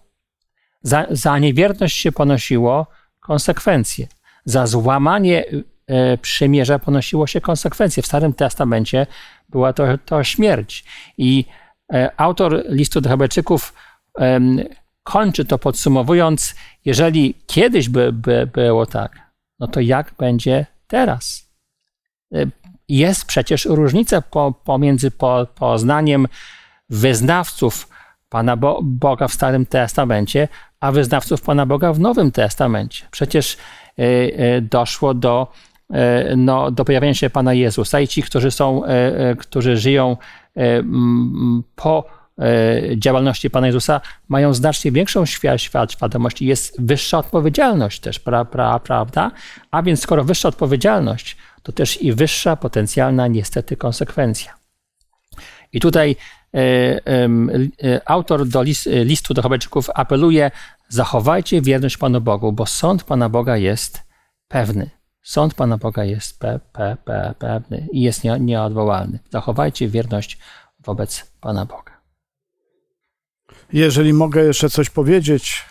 [0.82, 2.88] Za, za niewierność się ponosiło
[3.20, 4.08] konsekwencje.
[4.46, 5.46] Za złamanie
[5.88, 8.04] e, przymierza ponosiło się konsekwencje.
[8.04, 9.08] W Starym Testamencie
[9.50, 10.86] była to, to śmierć.
[11.18, 11.46] I
[12.18, 13.74] autor listu do Hebrajczyków
[15.08, 19.20] kończy to podsumowując, jeżeli kiedyś by, by było tak,
[19.60, 21.50] no to jak będzie teraz?
[22.36, 22.52] Y,
[22.90, 26.28] jest przecież różnica po, pomiędzy po, poznaniem
[26.90, 27.90] wyznawców
[28.30, 30.48] Pana Bo Boga w Starym Testamencie,
[30.80, 33.06] a wyznawców Pana Boga w Nowym Testamencie.
[33.12, 33.58] Przecież
[34.00, 35.52] y, doszło do,
[36.38, 38.82] no, do pojawienia się Pana Jezusa i ci, którzy są,
[39.38, 40.18] którzy żyją
[41.76, 48.80] po E, działalności Pana Jezusa mają znacznie większą świadomość jest wyższa odpowiedzialność też, pra, pra,
[48.80, 49.32] prawda?
[49.72, 54.54] A więc skoro wyższa odpowiedzialność, to też i wyższa potencjalna niestety konsekwencja.
[55.74, 56.16] I tutaj
[56.54, 56.60] e,
[57.84, 60.52] e, autor do list, listu do Hebrajczyków apeluje,
[60.90, 64.02] zachowajcie wierność Panu Bogu, bo sąd Pana Boga jest
[64.48, 64.97] pewny.
[65.28, 69.20] Sąd Pana Boga jest pe, pe, pe, pewny i jest nie, nieodwołalny.
[69.30, 70.38] Zachowajcie wierność
[70.80, 72.02] wobec Pana Boga.
[73.74, 75.66] Jeżeli mogę jeszcze coś powiedzieć,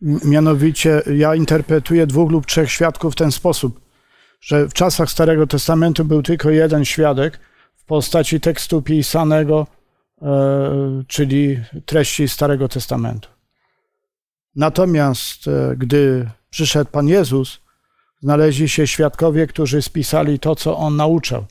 [0.00, 3.80] mianowicie ja interpretuję dwóch lub trzech świadków w ten sposób,
[4.40, 7.40] że w czasach Starego Testamentu był tylko jeden świadek
[7.74, 9.66] w postaci tekstu pisanego,
[10.22, 13.28] e, czyli treści Starego Testamentu.
[14.56, 17.61] Natomiast e, gdy przyszedł Pan Jezus,
[18.22, 21.44] znaleźli się świadkowie, którzy spisali to, co On nauczał.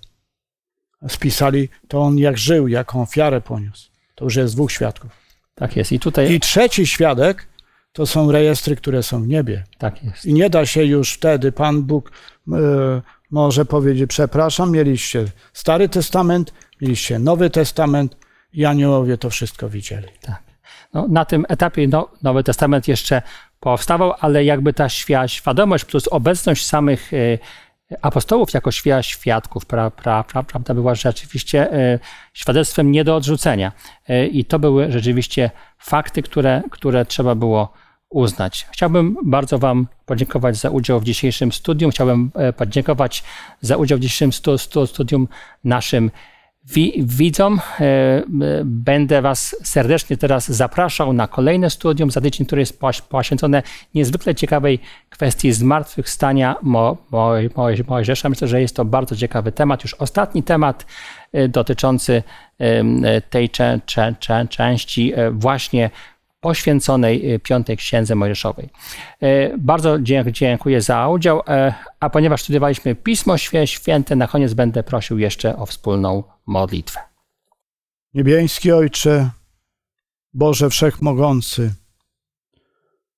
[1.07, 3.89] Spisali to On, jak żył, jaką ofiarę poniósł.
[4.15, 5.11] To już jest dwóch świadków.
[5.55, 5.91] Tak jest.
[5.91, 6.31] I tutaj.
[6.31, 7.47] I trzeci świadek
[7.93, 9.63] to są rejestry, które są w niebie.
[9.77, 10.25] Tak jest.
[10.25, 12.11] I nie da się już wtedy, Pan Bóg
[12.51, 13.01] e,
[13.31, 18.17] może powiedzieć, przepraszam, mieliście Stary Testament, mieliście Nowy Testament
[18.53, 20.07] i aniołowie to wszystko widzieli.
[20.21, 20.50] Tak.
[20.93, 23.21] No, na tym etapie no, Nowy Testament jeszcze
[23.59, 27.17] powstawał, ale jakby ta świa- świadomość plus obecność samych e,
[28.01, 31.99] apostołów jako świa- świadków, pra, pra, pra, prawda, była rzeczywiście e,
[32.33, 33.71] świadectwem nie do odrzucenia.
[34.07, 37.73] E, I to były rzeczywiście fakty, które, które trzeba było
[38.09, 38.67] uznać.
[38.71, 41.91] Chciałbym bardzo Wam podziękować za udział w dzisiejszym studium.
[41.91, 43.23] Chciałbym e, podziękować
[43.61, 45.27] za udział w dzisiejszym stu, stu, studium
[45.63, 46.11] naszym
[46.65, 47.05] wi-.
[47.79, 48.23] E, e,
[48.65, 53.63] Będę Was serdecznie teraz zapraszał na kolejne studium za tydzień, które jest poś- poświęcone
[53.95, 58.29] niezwykle ciekawej kwestii zmartwychwstania Mo- Mo- Mo- Mojżesza.
[58.29, 59.83] Myślę, że jest to bardzo ciekawy temat.
[59.83, 60.85] Już ostatni temat
[61.33, 62.23] e, dotyczący
[63.29, 63.49] tej
[64.49, 65.89] części właśnie
[66.41, 68.69] poświęconej e, piątej księdze Mojżeszowej.
[69.21, 69.99] E, Bardzo
[70.31, 75.65] dziękuję za udział, e, a ponieważ studiowaliśmy Pismo Święte, na koniec będę prosił jeszcze o
[75.65, 76.99] wspólną modlitwę.
[78.13, 79.29] Niebieski Ojcze,
[80.33, 81.73] Boże Wszechmogący,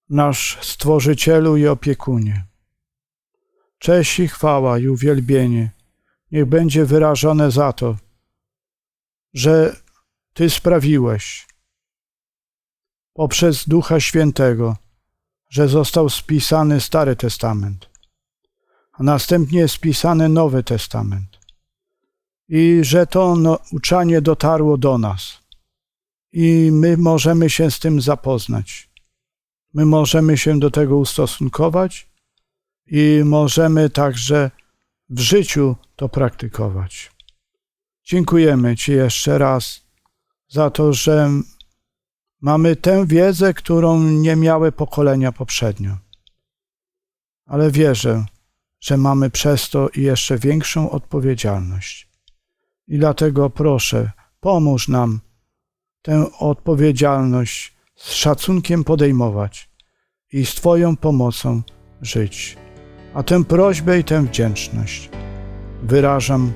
[0.10, 2.44] nasz Stworzycielu i Opiekunie,
[3.80, 5.72] cześć i chwała i uwielbienie
[6.32, 7.96] niech będzie wyrażone za to,
[9.34, 9.76] że
[10.34, 11.48] Ty sprawiłeś
[13.14, 14.78] poprzez Ducha Świętego,
[15.50, 17.90] że został spisany Stary Testament,
[18.92, 21.34] a następnie spisany Nowy Testament
[22.50, 25.44] i że to nauczanie dotarło do nas.
[26.32, 28.90] I my możemy się z tym zapoznać.
[29.74, 32.10] My możemy się do tego ustosunkować
[32.88, 34.52] i możemy także
[35.10, 37.12] w życiu to praktykować.
[38.04, 39.82] Dziękujemy Ci jeszcze raz
[40.48, 41.30] za to, że
[42.44, 45.98] mamy tę wiedzę, którą nie miały pokolenia poprzednio.
[47.46, 48.26] Ale wierzę,
[48.80, 52.10] że mamy przez to i jeszcze większą odpowiedzialność.
[52.88, 55.20] I dlatego proszę, pomóż nam
[56.02, 59.70] tę odpowiedzialność z szacunkiem podejmować
[60.34, 61.62] i z Twoją pomocą
[62.02, 62.58] żyć.
[63.14, 65.10] A tę prośbę i tę wdzięczność
[65.84, 66.54] wyrażam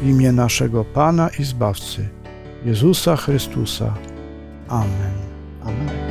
[0.00, 2.08] w imię naszego Pana i Zbawcy,
[2.64, 4.05] Jezusa Chrystusa.
[4.68, 5.14] Amen.
[5.62, 6.05] Amen.